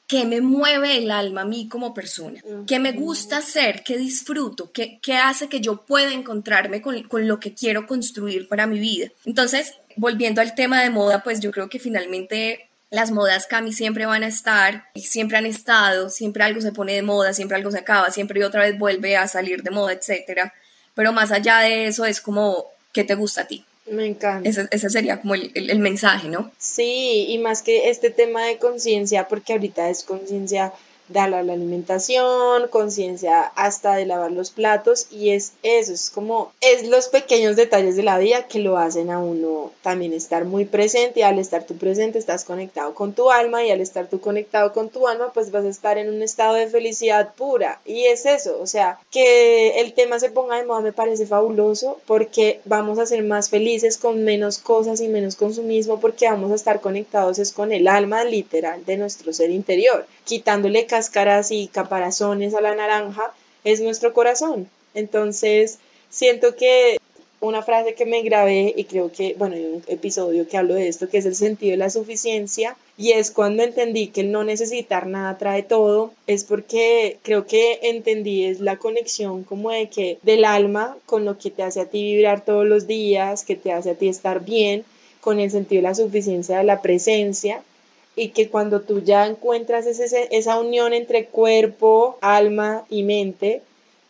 qué 0.06 0.24
me 0.26 0.42
mueve 0.42 0.98
el 0.98 1.10
alma 1.10 1.40
a 1.40 1.46
mí 1.46 1.68
como 1.68 1.94
persona, 1.94 2.38
qué 2.66 2.78
me 2.78 2.92
gusta 2.92 3.38
hacer, 3.38 3.82
qué 3.82 3.96
disfruto, 3.96 4.70
qué, 4.70 4.98
qué 5.00 5.16
hace 5.16 5.48
que 5.48 5.60
yo 5.60 5.78
pueda 5.86 6.12
encontrarme 6.12 6.82
con, 6.82 7.02
con, 7.04 7.26
lo 7.26 7.40
que 7.40 7.54
quiero 7.54 7.86
construir 7.86 8.46
para 8.46 8.66
mi 8.66 8.78
vida. 8.78 9.08
Entonces, 9.24 9.74
volviendo 9.96 10.42
al 10.42 10.54
tema 10.54 10.82
de 10.82 10.90
moda, 10.90 11.22
pues 11.22 11.40
yo 11.40 11.50
creo 11.50 11.70
que 11.70 11.78
finalmente 11.78 12.68
las 12.90 13.10
modas 13.10 13.46
Cami 13.46 13.72
siempre 13.72 14.04
van 14.04 14.22
a 14.22 14.26
estar 14.26 14.84
y 14.92 15.00
siempre 15.00 15.38
han 15.38 15.46
estado, 15.46 16.10
siempre 16.10 16.44
algo 16.44 16.60
se 16.60 16.72
pone 16.72 16.92
de 16.92 17.00
moda, 17.00 17.32
siempre 17.32 17.56
algo 17.56 17.70
se 17.70 17.78
acaba, 17.78 18.10
siempre 18.10 18.40
y 18.40 18.42
otra 18.42 18.64
vez 18.64 18.78
vuelve 18.78 19.16
a 19.16 19.26
salir 19.28 19.62
de 19.62 19.70
moda, 19.70 19.94
etcétera. 19.94 20.52
Pero 20.94 21.14
más 21.14 21.32
allá 21.32 21.60
de 21.60 21.86
eso 21.86 22.04
es 22.04 22.20
como, 22.20 22.66
¿qué 22.92 23.02
te 23.02 23.14
gusta 23.14 23.40
a 23.40 23.46
ti? 23.46 23.64
Me 23.90 24.06
encanta. 24.06 24.48
Ese, 24.48 24.90
sería 24.90 25.20
como 25.20 25.34
el, 25.34 25.50
el, 25.54 25.78
mensaje, 25.80 26.28
¿no? 26.28 26.52
Sí, 26.58 27.26
y 27.28 27.38
más 27.38 27.62
que 27.62 27.90
este 27.90 28.10
tema 28.10 28.44
de 28.44 28.58
conciencia, 28.58 29.26
porque 29.28 29.54
ahorita 29.54 29.90
es 29.90 30.04
conciencia 30.04 30.72
de 31.08 31.28
la 31.28 31.38
alimentación, 31.38 32.68
conciencia 32.68 33.42
hasta 33.54 33.94
de 33.94 34.06
lavar 34.06 34.32
los 34.32 34.50
platos 34.50 35.06
y 35.10 35.30
es 35.30 35.52
eso, 35.62 35.92
es 35.92 36.10
como, 36.10 36.52
es 36.60 36.88
los 36.88 37.08
pequeños 37.08 37.56
detalles 37.56 37.96
de 37.96 38.02
la 38.02 38.18
vida 38.18 38.46
que 38.48 38.58
lo 38.58 38.78
hacen 38.78 39.10
a 39.10 39.18
uno 39.18 39.72
también 39.82 40.12
estar 40.12 40.44
muy 40.44 40.64
presente 40.64 41.20
y 41.20 41.22
al 41.22 41.38
estar 41.38 41.64
tú 41.64 41.76
presente 41.76 42.18
estás 42.18 42.44
conectado 42.44 42.94
con 42.94 43.12
tu 43.12 43.30
alma 43.30 43.64
y 43.64 43.70
al 43.70 43.80
estar 43.80 44.06
tú 44.06 44.20
conectado 44.20 44.72
con 44.72 44.88
tu 44.88 45.08
alma 45.08 45.32
pues 45.32 45.50
vas 45.50 45.64
a 45.64 45.68
estar 45.68 45.98
en 45.98 46.08
un 46.08 46.22
estado 46.22 46.54
de 46.54 46.68
felicidad 46.68 47.34
pura 47.34 47.80
y 47.84 48.04
es 48.04 48.26
eso, 48.26 48.58
o 48.60 48.66
sea, 48.66 48.98
que 49.10 49.80
el 49.80 49.92
tema 49.92 50.18
se 50.18 50.30
ponga 50.30 50.56
de 50.56 50.64
moda 50.64 50.80
me 50.80 50.92
parece 50.92 51.26
fabuloso 51.26 52.00
porque 52.06 52.60
vamos 52.64 52.98
a 52.98 53.06
ser 53.06 53.22
más 53.22 53.50
felices 53.50 53.98
con 53.98 54.24
menos 54.24 54.58
cosas 54.58 55.00
y 55.00 55.08
menos 55.08 55.36
consumismo 55.36 56.00
porque 56.00 56.28
vamos 56.28 56.50
a 56.52 56.56
estar 56.56 56.80
conectados 56.80 57.38
es 57.38 57.52
con 57.52 57.72
el 57.72 57.88
alma 57.88 58.24
literal 58.24 58.84
de 58.84 58.96
nuestro 58.96 59.32
ser 59.32 59.50
interior, 59.50 60.06
quitándole 60.24 60.86
cáscaras 60.92 61.50
y 61.52 61.68
caparazones 61.68 62.52
a 62.54 62.60
la 62.60 62.74
naranja 62.74 63.32
es 63.64 63.80
nuestro 63.80 64.12
corazón. 64.12 64.68
Entonces, 64.92 65.78
siento 66.10 66.54
que 66.54 66.98
una 67.40 67.62
frase 67.62 67.94
que 67.94 68.04
me 68.04 68.20
grabé 68.20 68.74
y 68.76 68.84
creo 68.84 69.10
que, 69.10 69.34
bueno, 69.38 69.56
hay 69.56 69.64
un 69.64 69.82
episodio 69.86 70.46
que 70.46 70.58
hablo 70.58 70.74
de 70.74 70.88
esto, 70.88 71.08
que 71.08 71.16
es 71.16 71.24
el 71.24 71.34
sentido 71.34 71.70
de 71.70 71.78
la 71.78 71.88
suficiencia, 71.88 72.76
y 72.98 73.12
es 73.12 73.30
cuando 73.30 73.62
entendí 73.62 74.08
que 74.08 74.22
no 74.22 74.44
necesitar 74.44 75.06
nada 75.06 75.38
trae 75.38 75.62
todo, 75.62 76.12
es 76.26 76.44
porque 76.44 77.16
creo 77.22 77.46
que 77.46 77.78
entendí 77.84 78.44
es 78.44 78.60
la 78.60 78.76
conexión 78.76 79.44
como 79.44 79.70
de 79.70 79.88
que 79.88 80.18
del 80.22 80.44
alma 80.44 80.98
con 81.06 81.24
lo 81.24 81.38
que 81.38 81.50
te 81.50 81.62
hace 81.62 81.80
a 81.80 81.86
ti 81.86 82.02
vibrar 82.02 82.44
todos 82.44 82.66
los 82.66 82.86
días, 82.86 83.44
que 83.44 83.56
te 83.56 83.72
hace 83.72 83.92
a 83.92 83.94
ti 83.94 84.08
estar 84.08 84.44
bien, 84.44 84.84
con 85.22 85.40
el 85.40 85.50
sentido 85.50 85.80
de 85.80 85.88
la 85.88 85.94
suficiencia 85.94 86.58
de 86.58 86.64
la 86.64 86.82
presencia, 86.82 87.62
y 88.14 88.28
que 88.28 88.48
cuando 88.48 88.80
tú 88.80 89.02
ya 89.02 89.26
encuentras 89.26 89.86
ese, 89.86 90.28
esa 90.30 90.58
unión 90.58 90.92
entre 90.92 91.26
cuerpo, 91.26 92.18
alma 92.20 92.84
y 92.90 93.02
mente, 93.02 93.62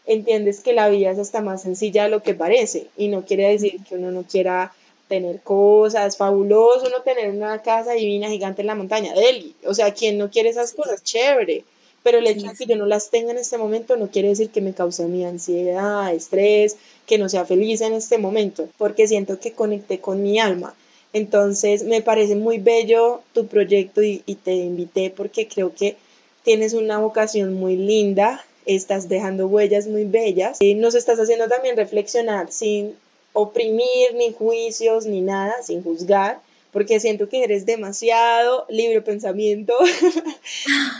entiendes 0.06 0.60
que 0.60 0.72
la 0.72 0.88
vida 0.88 1.10
es 1.10 1.18
hasta 1.18 1.40
más 1.40 1.62
sencilla 1.62 2.04
de 2.04 2.10
lo 2.10 2.22
que 2.22 2.34
parece. 2.34 2.88
Y 2.96 3.08
no 3.08 3.24
quiere 3.24 3.48
decir 3.48 3.80
que 3.88 3.94
uno 3.94 4.10
no 4.10 4.24
quiera 4.24 4.72
tener 5.08 5.40
cosas, 5.42 6.16
fabuloso 6.16 6.86
uno 6.86 7.02
tener 7.02 7.30
una 7.30 7.60
casa 7.60 7.92
divina 7.92 8.30
gigante 8.30 8.62
en 8.62 8.66
la 8.66 8.74
montaña, 8.74 9.12
Delhi, 9.12 9.54
o 9.66 9.74
sea, 9.74 9.92
quien 9.92 10.16
no 10.16 10.30
quiere 10.30 10.48
esas 10.48 10.72
cosas, 10.72 11.04
chévere, 11.04 11.64
pero 12.02 12.18
el 12.18 12.26
hecho 12.26 12.46
de 12.46 12.54
que 12.54 12.64
yo 12.64 12.76
no 12.76 12.86
las 12.86 13.10
tenga 13.10 13.30
en 13.30 13.36
este 13.36 13.58
momento 13.58 13.96
no 13.96 14.08
quiere 14.08 14.28
decir 14.28 14.48
que 14.48 14.62
me 14.62 14.72
cause 14.72 15.04
mi 15.04 15.24
ansiedad, 15.26 16.14
estrés, 16.14 16.76
que 17.06 17.18
no 17.18 17.28
sea 17.28 17.44
feliz 17.44 17.82
en 17.82 17.92
este 17.92 18.16
momento, 18.16 18.70
porque 18.78 19.06
siento 19.06 19.38
que 19.38 19.52
conecté 19.52 19.98
con 19.98 20.22
mi 20.22 20.38
alma 20.38 20.74
entonces 21.12 21.84
me 21.84 22.00
parece 22.00 22.36
muy 22.36 22.58
bello 22.58 23.20
tu 23.32 23.46
proyecto 23.46 24.02
y, 24.02 24.18
te 24.42 24.54
invité 24.54 25.10
porque 25.10 25.46
creo 25.46 25.74
que 25.74 25.96
tienes 26.42 26.72
una 26.72 26.98
vocación 26.98 27.54
muy 27.54 27.76
linda, 27.76 28.44
estás 28.64 29.08
dejando 29.08 29.46
huellas 29.46 29.86
muy 29.86 30.04
bellas. 30.04 30.58
Y 30.60 30.74
nos 30.74 30.94
estás 30.94 31.18
haciendo 31.18 31.48
también 31.48 31.76
reflexionar 31.76 32.50
sin 32.50 32.94
oprimir 33.32 34.14
ni 34.16 34.32
juicios 34.32 35.06
ni 35.06 35.20
nada, 35.20 35.62
sin 35.62 35.82
juzgar, 35.82 36.40
porque 36.72 37.00
siento 37.00 37.28
que 37.28 37.44
eres 37.44 37.66
demasiado 37.66 38.66
libre 38.68 39.02
pensamiento. 39.02 39.74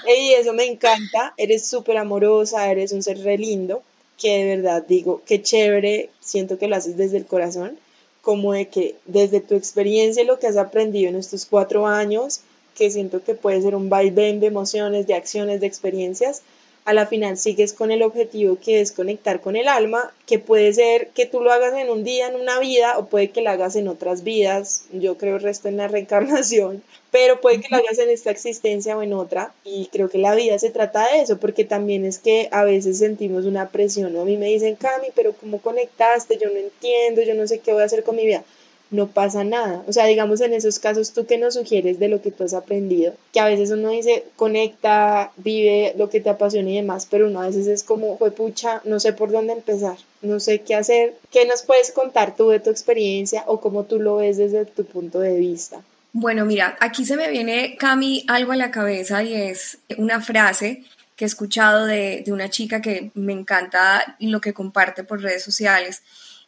Y 0.04 0.33
eso 0.33 0.52
me 0.52 0.66
encanta, 0.66 1.33
eres 1.37 1.66
súper 1.66 1.97
amorosa, 1.97 2.71
eres 2.71 2.92
un 2.92 3.02
ser 3.02 3.19
re 3.23 3.38
lindo, 3.38 3.83
que 4.19 4.38
de 4.38 4.57
verdad 4.57 4.85
digo, 4.87 5.23
qué 5.26 5.40
chévere, 5.40 6.11
siento 6.21 6.59
que 6.59 6.69
lo 6.69 6.76
haces 6.76 6.97
desde 6.97 7.16
el 7.16 7.26
corazón 7.26 7.78
como 8.23 8.52
de 8.52 8.69
que 8.69 8.97
desde 9.05 9.41
tu 9.41 9.55
experiencia 9.55 10.23
y 10.23 10.26
lo 10.26 10.38
que 10.38 10.47
has 10.47 10.57
aprendido 10.57 11.11
en 11.11 11.17
estos 11.17 11.45
cuatro 11.45 11.87
años, 11.87 12.41
que 12.76 12.91
siento 12.91 13.23
que 13.23 13.35
puede 13.35 13.61
ser 13.61 13.75
un 13.75 13.91
vaivén 13.91 14.41
de 14.41 14.47
emociones, 14.47 15.07
de 15.07 15.14
acciones, 15.14 15.61
de 15.61 15.67
experiencias, 15.67 16.43
a 16.84 16.92
la 16.92 17.06
final 17.06 17.36
sigues 17.36 17.72
con 17.72 17.90
el 17.90 18.02
objetivo 18.02 18.58
que 18.60 18.80
es 18.80 18.92
conectar 18.92 19.40
con 19.40 19.56
el 19.56 19.68
alma, 19.68 20.12
que 20.26 20.38
puede 20.38 20.72
ser 20.72 21.08
que 21.08 21.26
tú 21.26 21.40
lo 21.40 21.52
hagas 21.52 21.74
en 21.74 21.90
un 21.90 22.02
día, 22.02 22.28
en 22.28 22.34
una 22.34 22.58
vida, 22.58 22.98
o 22.98 23.06
puede 23.06 23.30
que 23.30 23.40
lo 23.40 23.50
hagas 23.50 23.76
en 23.76 23.88
otras 23.88 24.24
vidas, 24.24 24.86
yo 24.92 25.16
creo 25.16 25.36
el 25.36 25.42
resto 25.42 25.68
en 25.68 25.76
la 25.76 25.88
reencarnación, 25.88 26.82
pero 27.10 27.40
puede 27.40 27.60
que 27.60 27.68
lo 27.70 27.76
hagas 27.76 27.98
en 27.98 28.10
esta 28.10 28.30
existencia 28.30 28.96
o 28.96 29.02
en 29.02 29.12
otra, 29.12 29.54
y 29.64 29.86
creo 29.92 30.08
que 30.08 30.18
la 30.18 30.34
vida 30.34 30.58
se 30.58 30.70
trata 30.70 31.12
de 31.12 31.20
eso, 31.20 31.38
porque 31.38 31.64
también 31.64 32.04
es 32.04 32.18
que 32.18 32.48
a 32.50 32.64
veces 32.64 32.98
sentimos 32.98 33.44
una 33.44 33.68
presión, 33.68 34.16
a 34.16 34.24
mí 34.24 34.36
me 34.36 34.46
dicen, 34.46 34.76
Cami, 34.76 35.08
pero 35.14 35.34
¿cómo 35.34 35.60
conectaste? 35.60 36.38
Yo 36.38 36.50
no 36.50 36.58
entiendo, 36.58 37.22
yo 37.22 37.34
no 37.34 37.46
sé 37.46 37.60
qué 37.60 37.72
voy 37.72 37.82
a 37.82 37.86
hacer 37.86 38.02
con 38.02 38.16
mi 38.16 38.26
vida 38.26 38.44
no 38.92 39.08
pasa 39.08 39.42
nada. 39.42 39.82
O 39.88 39.92
sea, 39.92 40.06
digamos 40.06 40.40
en 40.40 40.52
esos 40.52 40.78
casos, 40.78 41.12
¿tú 41.12 41.26
qué 41.26 41.38
nos 41.38 41.54
sugieres 41.54 41.99
de 41.99 42.08
lo 42.08 42.22
que 42.22 42.30
tú 42.30 42.44
has 42.44 42.54
aprendido? 42.54 43.14
Que 43.32 43.40
a 43.40 43.46
veces 43.46 43.70
uno 43.70 43.88
dice, 43.88 44.25
conecta, 44.37 45.32
vive 45.37 45.94
lo 45.96 46.11
que 46.11 46.20
te 46.20 46.30
apasiona 46.30 46.70
y 46.70 46.76
demás, 46.76 47.08
pero 47.11 47.26
uno 47.26 47.40
a 47.40 47.46
veces 47.46 47.66
es 47.66 47.82
como, 47.82 48.18
fue 48.18 48.30
pucha, 48.30 48.82
no 48.84 49.00
sé 49.00 49.12
por 49.12 49.32
dónde 49.32 49.54
empezar, 49.54 49.96
no 50.20 50.38
sé 50.38 50.61
qué 50.61 50.75
hacer. 50.75 51.14
¿Qué 51.32 51.46
nos 51.46 51.62
puedes 51.62 51.90
contar 51.90 52.37
tú 52.37 52.50
de 52.50 52.61
tu 52.61 52.70
experiencia 52.70 53.44
o 53.46 53.61
cómo 53.61 53.84
tú 53.84 53.99
lo 53.99 54.16
ves 54.16 54.37
desde 54.37 54.66
tu 54.66 54.84
punto 54.84 55.18
de 55.20 55.37
vista? 55.37 55.82
Bueno, 56.12 56.44
mira, 56.44 56.76
aquí 56.78 57.06
se 57.06 57.16
me 57.16 57.30
viene, 57.30 57.76
Cami, 57.78 58.25
algo 58.28 58.52
a 58.52 58.56
la 58.56 58.70
cabeza 58.70 59.22
y 59.22 59.32
es 59.32 59.78
una 59.96 60.20
frase 60.20 60.84
que 61.16 61.25
he 61.25 61.26
escuchado 61.26 61.87
de, 61.87 62.22
de 62.26 62.32
una 62.32 62.50
chica 62.50 62.82
que 62.82 63.11
me 63.14 63.32
encanta 63.32 64.16
lo 64.20 64.42
que 64.42 64.52
comparte 64.52 65.04
por 65.04 65.22
redes 65.22 65.42
sociales 65.42 66.02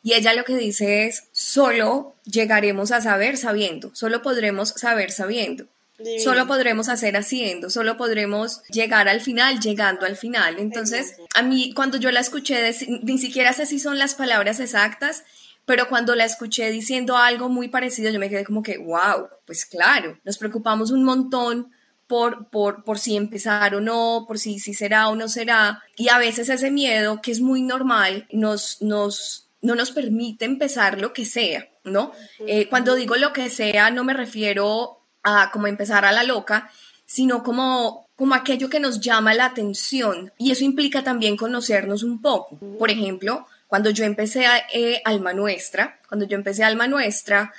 y 0.05 0.13
ella 0.13 0.35
lo 0.35 0.45
que 0.45 0.55
dice 0.57 1.07
es, 1.07 1.25
solo 1.33 2.15
llegaremos 2.25 2.93
a 2.93 3.01
saber 3.01 3.39
sabiendo, 3.39 3.91
solo 3.95 4.23
podremos 4.23 4.69
saber 4.69 5.11
sabiendo. 5.11 5.67
Solo 6.23 6.49
podremos 6.49 6.89
hacer 6.89 7.17
haciendo, 7.17 7.71
solo 7.71 7.97
podremos 7.97 8.63
llegar 8.65 9.09
al 9.09 9.21
final, 9.21 9.61
llegando 9.61 10.07
al 10.07 10.17
final. 10.17 10.59
Entonces, 10.59 11.15
a 11.35 11.43
mí 11.43 11.73
cuando 11.73 11.99
yo 11.99 12.11
la 12.11 12.19
escuché, 12.19 12.75
ni 13.03 13.17
siquiera 13.17 13.53
sé 13.53 13.65
si 13.65 13.79
son 13.79 13.97
las 13.97 14.15
palabras 14.15 14.59
exactas, 14.59 15.23
pero 15.67 15.89
cuando 15.89 16.15
la 16.17 16.25
escuché 16.25 16.71
diciendo 16.71 17.17
algo 17.17 17.49
muy 17.49 17.69
parecido, 17.69 18.11
yo 18.11 18.19
me 18.19 18.29
quedé 18.29 18.45
como 18.45 18.63
que, 18.63 18.77
wow, 18.77 19.29
pues 19.47 19.65
claro, 19.65 20.19
nos 20.25 20.37
preocupamos 20.37 20.91
un 20.91 21.05
montón 21.05 21.71
por, 22.07 22.49
por, 22.51 22.85
por 22.85 22.99
si 22.99 23.17
empezar 23.17 23.75
o 23.75 23.81
no, 23.81 24.25
por 24.27 24.39
si, 24.39 24.59
si 24.59 24.75
será 24.75 25.09
o 25.09 25.15
no 25.15 25.29
será. 25.29 25.83
Y 25.97 26.09
a 26.09 26.19
veces 26.19 26.49
ese 26.49 26.71
miedo, 26.71 27.23
que 27.23 27.31
es 27.31 27.41
muy 27.41 27.63
normal, 27.63 28.27
nos, 28.31 28.83
nos, 28.83 29.44
no 29.65 29.75
nos 29.75 29.93
permite 29.93 30.45
empezar 30.45 31.01
lo 31.01 31.15
que 31.15 31.25
sea, 31.25 31.67
¿no? 31.85 32.13
Eh, 32.47 32.69
cuando 32.69 32.95
digo 32.95 33.17
lo 33.17 33.33
que 33.33 33.49
sea, 33.49 33.91
no 33.91 34.05
me 34.05 34.13
refiero 34.13 35.01
a 35.23 35.51
como 35.51 35.67
empezar 35.67 36.05
a 36.05 36.13
la 36.13 36.23
loca, 36.23 36.71
sino 37.07 37.43
como, 37.43 38.07
como 38.15 38.35
aquello 38.35 38.69
que 38.69 38.79
nos 38.79 39.01
llama 39.01 39.33
la 39.33 39.47
atención. 39.47 40.33
Y 40.37 40.51
eso 40.51 40.65
implica 40.65 41.03
también 41.03 41.39
conocernos 41.39 42.03
un 42.03 42.21
poco. 42.21 42.59
Por 42.79 42.91
ejemplo, 42.91 43.47
cuando 43.67 43.89
yo 43.89 44.05
empecé 44.05 44.45
a, 44.45 44.59
eh, 44.71 45.01
Alma 45.03 45.33
Nuestra, 45.33 45.99
cuando 46.09 46.27
yo 46.27 46.37
empecé 46.37 46.63
Alma 46.63 46.87
Nuestra, 46.87 47.51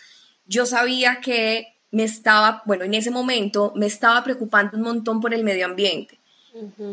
yo 0.46 0.68
sabía 0.68 1.22
que 1.22 1.74
me 1.90 2.04
estaba, 2.04 2.62
bueno, 2.68 2.84
en 2.84 2.94
ese 2.94 3.10
momento 3.10 3.74
me 3.76 3.88
estaba 3.88 4.24
preocupando 4.24 4.78
un 4.78 4.84
montón 4.84 5.20
por 5.20 5.34
el 5.34 5.44
medio 5.44 5.66
ambiente. 5.66 6.20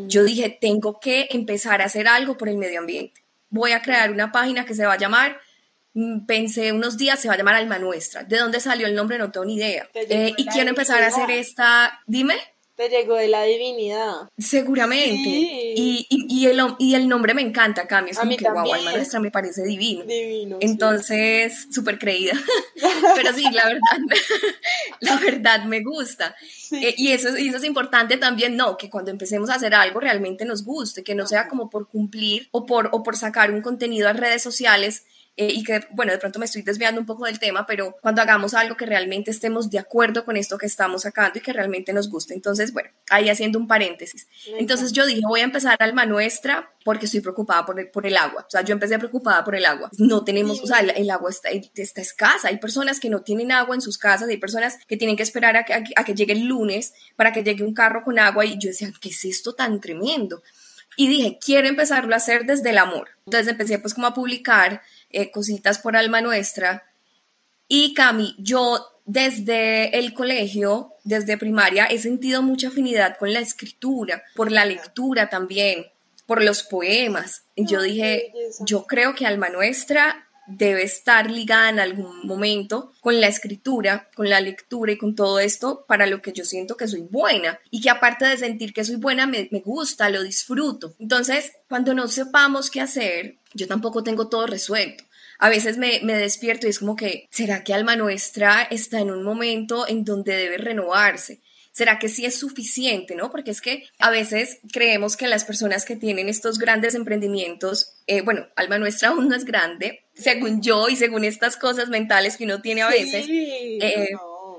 Yo 0.07 0.23
dije, 0.23 0.57
tengo 0.59 0.99
que 0.99 1.27
empezar 1.29 1.81
a 1.81 1.85
hacer 1.85 2.07
algo 2.07 2.35
por 2.35 2.49
el 2.49 2.57
medio 2.57 2.79
ambiente 2.79 3.22
voy 3.53 3.71
a 3.71 3.81
crear 3.81 4.11
una 4.11 4.31
página 4.31 4.65
que 4.65 4.73
se 4.73 4.85
va 4.85 4.93
a 4.93 4.97
llamar, 4.97 5.39
mm, 5.93 6.25
pensé 6.25 6.71
unos 6.71 6.97
días, 6.97 7.19
se 7.19 7.27
va 7.27 7.35
a 7.35 7.37
llamar 7.37 7.55
Alma 7.55 7.77
Nuestra. 7.77 8.23
¿De 8.23 8.37
dónde 8.37 8.59
salió 8.59 8.87
el 8.87 8.95
nombre? 8.95 9.19
No 9.19 9.31
tengo 9.31 9.45
ni 9.45 9.55
idea. 9.55 9.87
Eh, 9.93 10.33
y 10.35 10.45
quiero 10.47 10.69
empezar 10.69 11.03
a 11.03 11.07
hacer 11.07 11.29
esta, 11.29 12.01
dime. 12.07 12.35
Te 12.75 12.89
llegó 12.89 13.15
de 13.15 13.27
la 13.27 13.43
divinidad. 13.43 14.29
Seguramente. 14.37 15.29
Y, 15.29 16.07
y, 16.09 16.47
el, 16.47 16.59
y 16.79 16.95
el 16.95 17.07
nombre 17.07 17.35
me 17.35 17.43
encanta, 17.43 17.87
cambio. 17.87 18.11
Es 18.11 18.19
como 18.19 18.35
que 18.35 18.49
guau, 18.49 18.73
Alma 18.73 18.93
Nuestra 18.93 19.19
me 19.19 19.29
parece 19.29 19.63
divino. 19.63 20.05
Divino. 20.05 20.57
Entonces, 20.59 21.67
súper 21.71 21.99
creída. 21.99 22.33
Pero 23.15 23.33
sí, 23.33 23.43
la 23.51 23.65
verdad, 23.65 24.17
la 25.01 25.17
verdad 25.17 25.65
me 25.65 25.83
gusta. 25.83 26.35
Eh, 26.71 26.95
y, 26.97 27.11
eso, 27.11 27.37
y 27.37 27.49
eso 27.49 27.57
es 27.57 27.63
importante 27.63 28.17
también, 28.17 28.57
no, 28.57 28.75
que 28.75 28.89
cuando 28.89 29.11
empecemos 29.11 29.51
a 29.51 29.55
hacer 29.55 29.75
algo 29.75 29.99
realmente 29.99 30.43
nos 30.43 30.63
guste, 30.63 31.03
que 31.03 31.13
no 31.13 31.27
sea 31.27 31.47
como 31.47 31.69
por 31.69 31.87
cumplir 31.87 32.47
o 32.51 32.65
por, 32.65 32.89
o 32.91 33.03
por 33.03 33.17
sacar 33.17 33.51
un 33.51 33.61
contenido 33.61 34.09
a 34.09 34.13
redes 34.13 34.41
sociales 34.41 35.05
eh, 35.35 35.47
y 35.51 35.63
que, 35.63 35.81
bueno, 35.89 36.11
de 36.11 36.19
pronto 36.19 36.37
me 36.37 36.45
estoy 36.45 36.61
desviando 36.61 37.01
un 37.01 37.07
poco 37.07 37.25
del 37.25 37.39
tema, 37.39 37.65
pero 37.65 37.97
cuando 38.01 38.21
hagamos 38.21 38.53
algo 38.53 38.77
que 38.77 38.85
realmente 38.85 39.31
estemos 39.31 39.71
de 39.71 39.79
acuerdo 39.79 40.25
con 40.25 40.37
esto 40.37 40.59
que 40.59 40.67
estamos 40.67 41.01
sacando 41.01 41.39
y 41.39 41.41
que 41.41 41.51
realmente 41.51 41.91
nos 41.91 42.07
guste. 42.07 42.35
Entonces, 42.35 42.71
bueno, 42.71 42.91
ahí 43.09 43.29
haciendo 43.29 43.57
un 43.57 43.67
paréntesis. 43.67 44.27
Entonces 44.59 44.91
yo 44.91 45.07
dije, 45.07 45.21
voy 45.27 45.39
a 45.39 45.45
empezar 45.45 45.75
Alma 45.79 46.05
Nuestra 46.05 46.71
porque 46.85 47.07
estoy 47.07 47.21
preocupada 47.21 47.65
por 47.65 47.79
el, 47.79 47.89
por 47.89 48.05
el 48.05 48.15
agua. 48.15 48.45
O 48.47 48.49
sea, 48.49 48.61
yo 48.61 48.73
empecé 48.73 48.99
preocupada 48.99 49.43
por 49.43 49.55
el 49.55 49.65
agua. 49.65 49.89
No 49.97 50.23
tenemos, 50.23 50.61
o 50.61 50.67
sea, 50.67 50.81
el, 50.81 51.09
agua 51.09 51.31
está, 51.31 51.49
está, 51.49 52.01
escasa. 52.01 52.49
Hay 52.49 52.57
personas 52.57 52.99
que 52.99 53.09
no 53.09 53.21
tienen 53.23 53.51
agua 53.51 53.73
en 53.73 53.81
sus 53.81 53.97
casas, 53.97 54.29
hay 54.29 54.37
personas 54.37 54.77
que 54.87 54.97
tienen 54.97 55.15
que 55.15 55.23
esperar 55.23 55.57
a 55.57 55.65
que, 55.65 55.73
a 55.73 56.03
que 56.03 56.13
llegue 56.13 56.33
el 56.33 56.45
lunes 56.45 56.93
para 57.15 57.33
que 57.33 57.43
llegue 57.43 57.63
un 57.63 57.73
carro 57.73 58.03
con 58.03 58.19
agua 58.19 58.45
y 58.45 58.59
yo 58.59 58.69
decía, 58.69 58.91
¿qué 59.01 59.09
es 59.09 59.25
esto 59.25 59.53
tan 59.53 59.81
tremendo? 59.81 60.43
Y 60.95 61.07
dije, 61.07 61.39
quiero 61.43 61.67
empezarlo 61.67 62.13
a 62.13 62.17
hacer 62.17 62.45
desde 62.45 62.69
el 62.69 62.77
amor. 62.77 63.09
Entonces 63.25 63.47
empecé 63.47 63.79
pues 63.79 63.93
como 63.93 64.07
a 64.07 64.13
publicar 64.13 64.81
eh, 65.13 65.31
cositas 65.31 65.79
por 65.79 65.95
alma 65.95 66.21
nuestra. 66.21 66.83
Y 67.67 67.93
Cami, 67.93 68.35
yo 68.37 68.85
desde 69.05 69.97
el 69.97 70.13
colegio, 70.13 70.93
desde 71.03 71.37
primaria, 71.37 71.85
he 71.85 71.99
sentido 71.99 72.41
mucha 72.41 72.67
afinidad 72.67 73.17
con 73.17 73.33
la 73.33 73.39
escritura, 73.39 74.23
por 74.35 74.51
la 74.51 74.65
lectura 74.65 75.29
también, 75.29 75.87
por 76.25 76.43
los 76.43 76.63
poemas. 76.63 77.43
Yo 77.55 77.81
dije, 77.81 78.31
yo 78.59 78.85
creo 78.85 79.15
que 79.15 79.25
alma 79.25 79.49
nuestra 79.49 80.27
debe 80.47 80.83
estar 80.83 81.29
ligada 81.31 81.69
en 81.69 81.79
algún 81.79 82.25
momento 82.25 82.91
con 82.99 83.19
la 83.21 83.27
escritura, 83.27 84.09
con 84.15 84.29
la 84.29 84.41
lectura 84.41 84.91
y 84.91 84.97
con 84.97 85.15
todo 85.15 85.39
esto 85.39 85.85
para 85.87 86.05
lo 86.05 86.21
que 86.21 86.33
yo 86.33 86.45
siento 86.45 86.77
que 86.77 86.87
soy 86.87 87.01
buena 87.01 87.59
y 87.71 87.81
que 87.81 87.89
aparte 87.89 88.25
de 88.25 88.37
sentir 88.37 88.73
que 88.73 88.83
soy 88.83 88.97
buena 88.97 89.25
me, 89.25 89.47
me 89.51 89.59
gusta, 89.59 90.09
lo 90.09 90.23
disfruto. 90.23 90.95
Entonces, 90.99 91.53
cuando 91.69 91.93
no 91.93 92.07
sepamos 92.07 92.69
qué 92.69 92.81
hacer, 92.81 93.37
yo 93.53 93.67
tampoco 93.67 94.03
tengo 94.03 94.27
todo 94.27 94.47
resuelto. 94.47 95.03
A 95.39 95.49
veces 95.49 95.77
me, 95.77 95.99
me, 96.03 96.13
despierto 96.13 96.67
y 96.67 96.69
es 96.69 96.79
como 96.79 96.95
que, 96.95 97.27
¿será 97.31 97.63
que 97.63 97.73
Alma 97.73 97.95
Nuestra 97.95 98.63
está 98.63 98.99
en 98.99 99.11
un 99.11 99.23
momento 99.23 99.87
en 99.87 100.05
donde 100.05 100.35
debe 100.35 100.57
renovarse? 100.57 101.41
¿Será 101.71 101.97
que 101.97 102.07
sí 102.07 102.23
es 102.25 102.35
suficiente, 102.35 103.15
no? 103.15 103.31
Porque 103.31 103.49
es 103.49 103.59
que 103.59 103.83
a 103.97 104.11
veces 104.11 104.59
creemos 104.71 105.17
que 105.17 105.27
las 105.27 105.43
personas 105.43 105.85
que 105.85 105.95
tienen 105.95 106.29
estos 106.29 106.59
grandes 106.59 106.93
emprendimientos, 106.93 107.92
eh, 108.07 108.21
bueno, 108.21 108.47
Alma 108.55 108.77
Nuestra 108.77 109.09
aún 109.09 109.29
no 109.29 109.35
es 109.35 109.45
grande, 109.45 110.03
según 110.13 110.61
yo 110.61 110.89
y 110.89 110.95
según 110.95 111.23
estas 111.23 111.57
cosas 111.57 111.89
mentales 111.89 112.37
que 112.37 112.45
uno 112.45 112.61
tiene 112.61 112.81
a 112.81 112.89
veces. 112.89 113.25
Eh, 113.29 114.09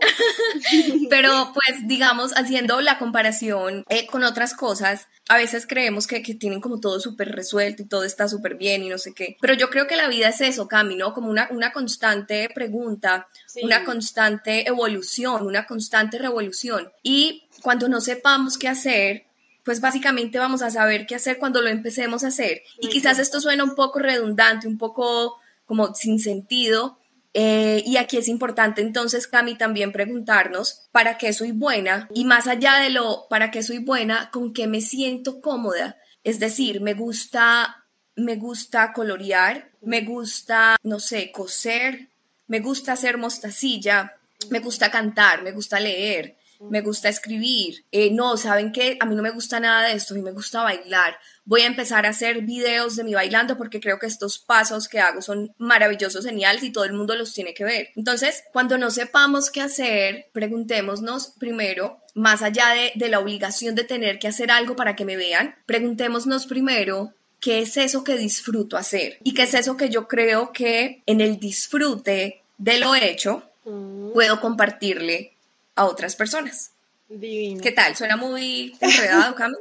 Pero 1.10 1.52
pues 1.52 1.86
digamos, 1.86 2.32
haciendo 2.36 2.80
la 2.80 2.98
comparación 2.98 3.84
eh, 3.88 4.06
con 4.06 4.24
otras 4.24 4.54
cosas, 4.54 5.08
a 5.28 5.36
veces 5.36 5.66
creemos 5.66 6.06
que, 6.06 6.20
tienen 6.20 6.60
como 6.60 6.80
todo 6.80 7.00
súper 7.00 7.32
resuelto 7.32 7.82
y 7.82 7.86
todo 7.86 8.04
está 8.04 8.28
súper 8.28 8.56
bien 8.56 8.82
y 8.82 8.88
no 8.88 8.98
sé 8.98 9.12
qué. 9.14 9.36
Pero 9.40 9.54
yo 9.54 9.70
creo 9.70 9.86
que 9.86 9.96
la 9.96 10.08
vida 10.08 10.28
es 10.28 10.40
eso, 10.40 10.68
Cami, 10.68 10.96
¿no? 10.96 11.14
Como 11.14 11.30
una, 11.30 11.48
una 11.50 11.72
constante 11.72 12.48
pregunta, 12.54 13.28
una 13.62 13.84
constante 13.84 14.68
evolución, 14.68 15.46
una 15.46 15.66
constante 15.66 16.18
revolución. 16.18 16.90
Y 17.02 17.44
cuando 17.62 17.88
no 17.88 18.00
sepamos 18.00 18.58
qué 18.58 18.68
hacer, 18.68 19.23
pues 19.64 19.80
básicamente 19.80 20.38
vamos 20.38 20.62
a 20.62 20.70
saber 20.70 21.06
qué 21.06 21.14
hacer 21.14 21.38
cuando 21.38 21.62
lo 21.62 21.68
empecemos 21.68 22.24
a 22.24 22.28
hacer. 22.28 22.62
Y 22.80 22.88
quizás 22.88 23.18
esto 23.18 23.40
suena 23.40 23.64
un 23.64 23.74
poco 23.74 23.98
redundante, 23.98 24.68
un 24.68 24.78
poco 24.78 25.38
como 25.66 25.94
sin 25.94 26.18
sentido, 26.20 26.98
eh, 27.36 27.82
y 27.84 27.96
aquí 27.96 28.16
es 28.16 28.28
importante 28.28 28.80
entonces, 28.80 29.26
Cami, 29.26 29.56
también 29.56 29.90
preguntarnos 29.90 30.86
para 30.92 31.18
qué 31.18 31.32
soy 31.32 31.50
buena 31.50 32.08
y 32.14 32.24
más 32.24 32.46
allá 32.46 32.76
de 32.76 32.90
lo 32.90 33.26
para 33.28 33.50
qué 33.50 33.64
soy 33.64 33.78
buena, 33.78 34.30
con 34.30 34.52
qué 34.54 34.68
me 34.68 34.80
siento 34.80 35.40
cómoda. 35.40 35.96
Es 36.22 36.38
decir, 36.38 36.80
me 36.80 36.94
gusta, 36.94 37.84
me 38.14 38.36
gusta 38.36 38.92
colorear, 38.92 39.72
me 39.82 40.02
gusta, 40.02 40.76
no 40.84 41.00
sé, 41.00 41.32
coser, 41.32 42.08
me 42.46 42.60
gusta 42.60 42.92
hacer 42.92 43.18
mostacilla, 43.18 44.14
me 44.50 44.60
gusta 44.60 44.92
cantar, 44.92 45.42
me 45.42 45.50
gusta 45.50 45.80
leer, 45.80 46.36
me 46.70 46.80
gusta 46.80 47.08
escribir. 47.08 47.84
Eh, 47.92 48.10
no, 48.10 48.36
¿saben 48.36 48.72
qué? 48.72 48.96
A 49.00 49.06
mí 49.06 49.14
no 49.14 49.22
me 49.22 49.30
gusta 49.30 49.60
nada 49.60 49.88
de 49.88 49.94
esto, 49.94 50.14
a 50.14 50.16
mí 50.16 50.22
me 50.22 50.32
gusta 50.32 50.62
bailar. 50.62 51.16
Voy 51.44 51.62
a 51.62 51.66
empezar 51.66 52.06
a 52.06 52.10
hacer 52.10 52.42
videos 52.42 52.96
de 52.96 53.04
mi 53.04 53.14
bailando 53.14 53.56
porque 53.56 53.80
creo 53.80 53.98
que 53.98 54.06
estos 54.06 54.38
pasos 54.38 54.88
que 54.88 55.00
hago 55.00 55.20
son 55.20 55.54
maravillosos, 55.58 56.24
geniales 56.24 56.62
y 56.62 56.72
todo 56.72 56.84
el 56.84 56.94
mundo 56.94 57.14
los 57.16 57.34
tiene 57.34 57.54
que 57.54 57.64
ver. 57.64 57.88
Entonces, 57.96 58.44
cuando 58.52 58.78
no 58.78 58.90
sepamos 58.90 59.50
qué 59.50 59.60
hacer, 59.60 60.26
preguntémonos 60.32 61.34
primero, 61.38 61.98
más 62.14 62.42
allá 62.42 62.70
de, 62.70 62.92
de 62.94 63.08
la 63.08 63.18
obligación 63.18 63.74
de 63.74 63.84
tener 63.84 64.18
que 64.18 64.28
hacer 64.28 64.50
algo 64.50 64.76
para 64.76 64.96
que 64.96 65.04
me 65.04 65.16
vean, 65.16 65.54
preguntémonos 65.66 66.46
primero 66.46 67.12
qué 67.44 67.60
es 67.60 67.76
eso 67.76 68.04
que 68.04 68.16
disfruto 68.16 68.78
hacer 68.78 69.18
y 69.22 69.34
qué 69.34 69.42
es 69.42 69.52
eso 69.52 69.76
que 69.76 69.90
yo 69.90 70.08
creo 70.08 70.50
que 70.50 71.02
en 71.04 71.20
el 71.20 71.38
disfrute 71.38 72.42
de 72.56 72.78
lo 72.78 72.94
hecho 72.94 73.42
mm. 73.66 74.12
puedo 74.12 74.40
compartirle 74.40 75.33
a 75.74 75.86
otras 75.86 76.16
personas. 76.16 76.70
Divino. 77.08 77.60
¿Qué 77.62 77.72
tal? 77.72 77.94
¿Suena 77.96 78.16
muy 78.16 78.76
enredado, 78.80 79.34
Cami? 79.36 79.56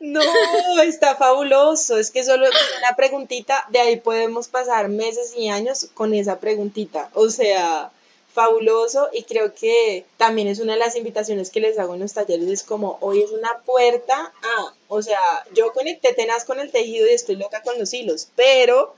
No, 0.00 0.20
está 0.82 1.16
fabuloso. 1.16 1.98
Es 1.98 2.10
que 2.10 2.24
solo 2.24 2.46
una 2.46 2.96
preguntita, 2.96 3.64
de 3.70 3.80
ahí 3.80 3.96
podemos 4.00 4.48
pasar 4.48 4.88
meses 4.88 5.34
y 5.36 5.48
años 5.48 5.88
con 5.94 6.14
esa 6.14 6.40
preguntita. 6.40 7.10
O 7.14 7.30
sea, 7.30 7.90
fabuloso 8.34 9.08
y 9.12 9.22
creo 9.22 9.54
que 9.54 10.04
también 10.16 10.48
es 10.48 10.58
una 10.58 10.72
de 10.72 10.80
las 10.80 10.96
invitaciones 10.96 11.50
que 11.50 11.60
les 11.60 11.78
hago 11.78 11.94
en 11.94 12.00
los 12.00 12.12
talleres, 12.12 12.48
es 12.48 12.64
como 12.64 12.98
hoy 13.00 13.22
es 13.22 13.30
una 13.30 13.58
puerta 13.64 14.32
a, 14.42 14.74
o 14.94 15.02
sea, 15.02 15.18
yo 15.54 15.72
conecté 15.72 16.12
tenaz 16.12 16.44
con 16.44 16.60
el 16.60 16.70
tejido 16.70 17.08
y 17.08 17.14
estoy 17.14 17.34
loca 17.34 17.62
con 17.62 17.76
los 17.80 17.92
hilos, 17.92 18.28
pero 18.36 18.94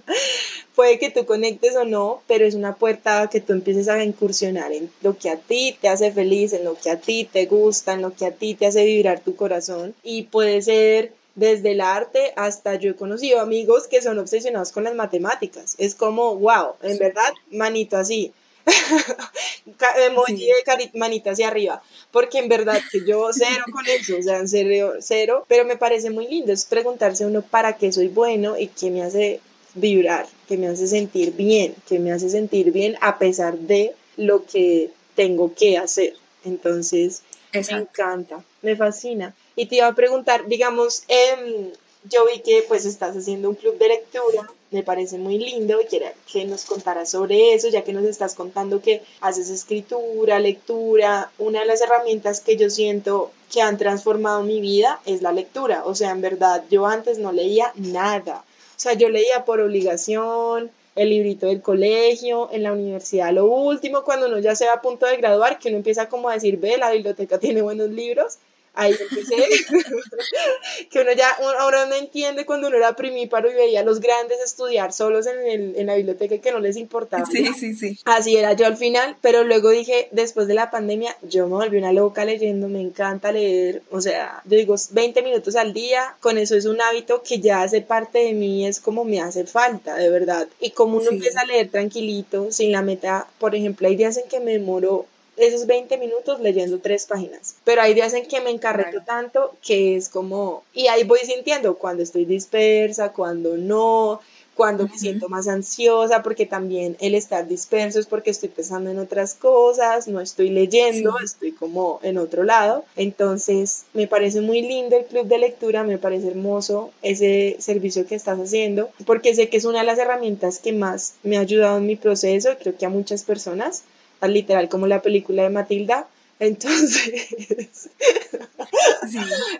puede 0.74 0.98
que 0.98 1.10
tú 1.10 1.26
conectes 1.26 1.76
o 1.76 1.84
no, 1.84 2.22
pero 2.26 2.44
es 2.44 2.56
una 2.56 2.74
puerta 2.74 3.22
a 3.22 3.30
que 3.30 3.40
tú 3.40 3.52
empieces 3.52 3.88
a 3.88 4.02
incursionar 4.02 4.72
en 4.72 4.90
lo 5.00 5.16
que 5.16 5.30
a 5.30 5.36
ti 5.36 5.78
te 5.80 5.88
hace 5.88 6.10
feliz, 6.10 6.52
en 6.52 6.64
lo 6.64 6.74
que 6.74 6.90
a 6.90 6.98
ti 6.98 7.28
te 7.32 7.46
gusta, 7.46 7.92
en 7.92 8.02
lo 8.02 8.14
que 8.16 8.26
a 8.26 8.32
ti 8.32 8.56
te 8.56 8.66
hace 8.66 8.84
vibrar 8.84 9.20
tu 9.20 9.36
corazón 9.36 9.94
y 10.02 10.24
puede 10.24 10.60
ser 10.60 11.12
desde 11.36 11.70
el 11.70 11.82
arte 11.82 12.32
hasta 12.34 12.74
yo 12.74 12.90
he 12.90 12.96
conocido 12.96 13.40
amigos 13.40 13.86
que 13.86 14.02
son 14.02 14.18
obsesionados 14.18 14.72
con 14.72 14.82
las 14.82 14.96
matemáticas. 14.96 15.76
Es 15.78 15.94
como, 15.94 16.34
wow, 16.34 16.72
en 16.82 16.98
verdad, 16.98 17.32
manito 17.52 17.96
así. 17.96 18.32
emoji 20.06 20.46
de 20.46 20.90
manita 20.94 21.32
hacia 21.32 21.48
arriba, 21.48 21.82
porque 22.10 22.38
en 22.38 22.48
verdad 22.48 22.80
que 22.90 23.04
yo 23.06 23.28
cero 23.32 23.64
con 23.72 23.86
eso, 23.86 24.16
o 24.18 24.22
sea, 24.22 24.38
en 24.38 24.48
serio, 24.48 24.94
cero, 25.00 25.44
pero 25.48 25.64
me 25.64 25.76
parece 25.76 26.10
muy 26.10 26.26
lindo, 26.26 26.52
es 26.52 26.64
preguntarse 26.64 27.26
uno 27.26 27.42
para 27.42 27.76
qué 27.76 27.92
soy 27.92 28.08
bueno 28.08 28.58
y 28.58 28.68
qué 28.68 28.90
me 28.90 29.02
hace 29.02 29.40
vibrar, 29.74 30.26
qué 30.48 30.56
me 30.56 30.68
hace 30.68 30.86
sentir 30.86 31.32
bien, 31.32 31.74
qué 31.88 31.98
me 31.98 32.12
hace 32.12 32.30
sentir 32.30 32.72
bien 32.72 32.96
a 33.00 33.18
pesar 33.18 33.58
de 33.58 33.94
lo 34.16 34.44
que 34.44 34.90
tengo 35.14 35.54
que 35.54 35.78
hacer. 35.78 36.14
Entonces, 36.44 37.22
me 37.52 37.60
encanta, 37.60 38.44
me 38.62 38.76
fascina. 38.76 39.34
Y 39.56 39.66
te 39.66 39.76
iba 39.76 39.86
a 39.86 39.94
preguntar, 39.94 40.46
digamos, 40.46 41.02
eh, 41.08 41.72
yo 42.04 42.26
vi 42.26 42.40
que 42.40 42.64
pues 42.68 42.84
estás 42.84 43.16
haciendo 43.16 43.48
un 43.48 43.54
club 43.54 43.76
de 43.78 43.88
lectura, 43.88 44.48
me 44.70 44.82
parece 44.82 45.18
muy 45.18 45.38
lindo 45.38 45.80
y 45.80 45.86
que 46.30 46.44
nos 46.44 46.64
contaras 46.64 47.10
sobre 47.10 47.54
eso, 47.54 47.68
ya 47.68 47.84
que 47.84 47.92
nos 47.92 48.04
estás 48.04 48.34
contando 48.34 48.80
que 48.80 49.02
haces 49.20 49.50
escritura, 49.50 50.38
lectura, 50.38 51.30
una 51.38 51.60
de 51.60 51.66
las 51.66 51.80
herramientas 51.80 52.40
que 52.40 52.56
yo 52.56 52.70
siento 52.70 53.30
que 53.50 53.62
han 53.62 53.78
transformado 53.78 54.42
mi 54.42 54.60
vida 54.60 55.00
es 55.06 55.22
la 55.22 55.32
lectura, 55.32 55.82
o 55.84 55.94
sea, 55.94 56.10
en 56.10 56.20
verdad 56.20 56.64
yo 56.70 56.86
antes 56.86 57.18
no 57.18 57.32
leía 57.32 57.72
nada, 57.76 58.44
o 58.76 58.80
sea, 58.80 58.92
yo 58.92 59.08
leía 59.08 59.44
por 59.44 59.60
obligación, 59.60 60.70
el 60.94 61.10
librito 61.10 61.46
del 61.46 61.62
colegio, 61.62 62.48
en 62.52 62.64
la 62.64 62.72
universidad, 62.72 63.32
lo 63.32 63.46
último, 63.46 64.02
cuando 64.02 64.26
uno 64.26 64.38
ya 64.38 64.54
se 64.54 64.66
va 64.66 64.74
a 64.74 64.82
punto 64.82 65.06
de 65.06 65.16
graduar, 65.16 65.58
que 65.58 65.68
uno 65.68 65.78
empieza 65.78 66.08
como 66.08 66.28
a 66.28 66.34
decir, 66.34 66.58
ve, 66.58 66.76
la 66.76 66.90
biblioteca 66.90 67.38
tiene 67.38 67.62
buenos 67.62 67.90
libros, 67.90 68.38
ahí 68.78 68.94
empecé, 68.98 69.34
que 70.90 71.00
uno 71.00 71.12
ya, 71.12 71.30
ahora 71.58 71.86
no 71.86 71.96
entiende 71.96 72.46
cuando 72.46 72.68
uno 72.68 72.76
era 72.76 72.94
primíparo 72.94 73.50
y 73.50 73.54
veía 73.54 73.80
a 73.80 73.82
los 73.82 74.00
grandes 74.00 74.38
estudiar 74.40 74.92
solos 74.92 75.26
en, 75.26 75.46
el, 75.46 75.76
en 75.76 75.86
la 75.86 75.96
biblioteca 75.96 76.36
y 76.36 76.38
que 76.38 76.52
no 76.52 76.60
les 76.60 76.76
importaba. 76.76 77.26
Sí, 77.26 77.48
sí, 77.58 77.74
sí. 77.74 77.98
Así 78.04 78.36
era 78.36 78.52
yo 78.52 78.66
al 78.66 78.76
final, 78.76 79.16
pero 79.20 79.42
luego 79.42 79.70
dije, 79.70 80.08
después 80.12 80.46
de 80.46 80.54
la 80.54 80.70
pandemia, 80.70 81.16
yo 81.22 81.48
me 81.48 81.56
volví 81.56 81.78
una 81.78 81.92
loca 81.92 82.24
leyendo, 82.24 82.68
me 82.68 82.80
encanta 82.80 83.32
leer, 83.32 83.82
o 83.90 84.00
sea, 84.00 84.42
yo 84.44 84.56
digo 84.56 84.76
20 84.90 85.22
minutos 85.22 85.56
al 85.56 85.72
día, 85.72 86.14
con 86.20 86.38
eso 86.38 86.54
es 86.54 86.64
un 86.64 86.80
hábito 86.80 87.22
que 87.22 87.40
ya 87.40 87.62
hace 87.62 87.80
parte 87.80 88.20
de 88.20 88.32
mí, 88.32 88.64
es 88.64 88.78
como 88.78 89.04
me 89.04 89.20
hace 89.20 89.44
falta, 89.44 89.96
de 89.96 90.08
verdad. 90.08 90.46
Y 90.60 90.70
como 90.70 90.98
uno 90.98 91.10
empieza 91.10 91.40
a 91.40 91.46
leer 91.46 91.68
tranquilito, 91.68 92.52
sin 92.52 92.70
la 92.70 92.82
meta, 92.82 93.26
por 93.40 93.56
ejemplo, 93.56 93.88
hay 93.88 93.96
días 93.96 94.16
en 94.18 94.28
que 94.28 94.38
me 94.38 94.52
demoro 94.52 95.06
esos 95.38 95.66
20 95.66 95.96
minutos 95.98 96.40
leyendo 96.40 96.78
tres 96.78 97.06
páginas. 97.06 97.56
Pero 97.64 97.82
hay 97.82 97.94
días 97.94 98.14
en 98.14 98.26
que 98.26 98.40
me 98.40 98.50
encarreto 98.50 99.02
tanto 99.04 99.54
que 99.62 99.96
es 99.96 100.08
como, 100.08 100.64
y 100.72 100.88
ahí 100.88 101.04
voy 101.04 101.20
sintiendo 101.20 101.76
cuando 101.76 102.02
estoy 102.02 102.24
dispersa, 102.24 103.12
cuando 103.12 103.56
no, 103.56 104.20
cuando 104.58 104.88
me 104.88 104.98
siento 104.98 105.28
más 105.28 105.46
ansiosa, 105.46 106.24
porque 106.24 106.44
también 106.44 106.96
el 106.98 107.14
estar 107.14 107.46
disperso 107.46 108.00
es 108.00 108.06
porque 108.06 108.30
estoy 108.30 108.48
pensando 108.48 108.90
en 108.90 108.98
otras 108.98 109.34
cosas, 109.34 110.08
no 110.08 110.20
estoy 110.20 110.50
leyendo, 110.50 111.14
estoy 111.22 111.52
como 111.52 112.00
en 112.02 112.18
otro 112.18 112.42
lado. 112.42 112.84
Entonces, 112.96 113.84
me 113.94 114.08
parece 114.08 114.40
muy 114.40 114.62
lindo 114.62 114.96
el 114.96 115.04
club 115.04 115.28
de 115.28 115.38
lectura, 115.38 115.84
me 115.84 115.96
parece 115.96 116.26
hermoso 116.26 116.90
ese 117.02 117.54
servicio 117.60 118.04
que 118.08 118.16
estás 118.16 118.40
haciendo, 118.40 118.90
porque 119.06 119.32
sé 119.32 119.48
que 119.48 119.58
es 119.58 119.64
una 119.64 119.78
de 119.78 119.86
las 119.86 119.98
herramientas 120.00 120.58
que 120.58 120.72
más 120.72 121.14
me 121.22 121.36
ha 121.36 121.40
ayudado 121.42 121.78
en 121.78 121.86
mi 121.86 121.94
proceso, 121.94 122.50
creo 122.58 122.76
que 122.76 122.84
a 122.84 122.90
muchas 122.90 123.22
personas 123.22 123.84
literal 124.26 124.68
como 124.68 124.86
la 124.86 125.02
película 125.02 125.44
de 125.44 125.50
Matilda. 125.50 126.08
Entonces, 126.40 127.90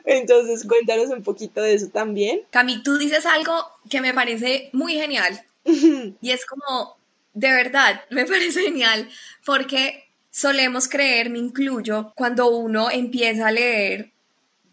entonces 0.04 0.64
cuéntanos 0.66 1.08
un 1.10 1.22
poquito 1.22 1.60
de 1.60 1.74
eso 1.74 1.88
también. 1.88 2.42
Cami, 2.50 2.82
tú 2.82 2.98
dices 2.98 3.26
algo 3.26 3.52
que 3.90 4.00
me 4.00 4.14
parece 4.14 4.70
muy 4.72 4.94
genial 4.94 5.44
y 5.64 6.30
es 6.30 6.46
como, 6.46 6.96
de 7.34 7.50
verdad, 7.50 8.02
me 8.10 8.26
parece 8.26 8.62
genial 8.62 9.08
porque 9.44 10.08
solemos 10.30 10.88
creer, 10.88 11.30
me 11.30 11.38
incluyo, 11.38 12.12
cuando 12.14 12.48
uno 12.48 12.90
empieza 12.90 13.48
a 13.48 13.52
leer, 13.52 14.12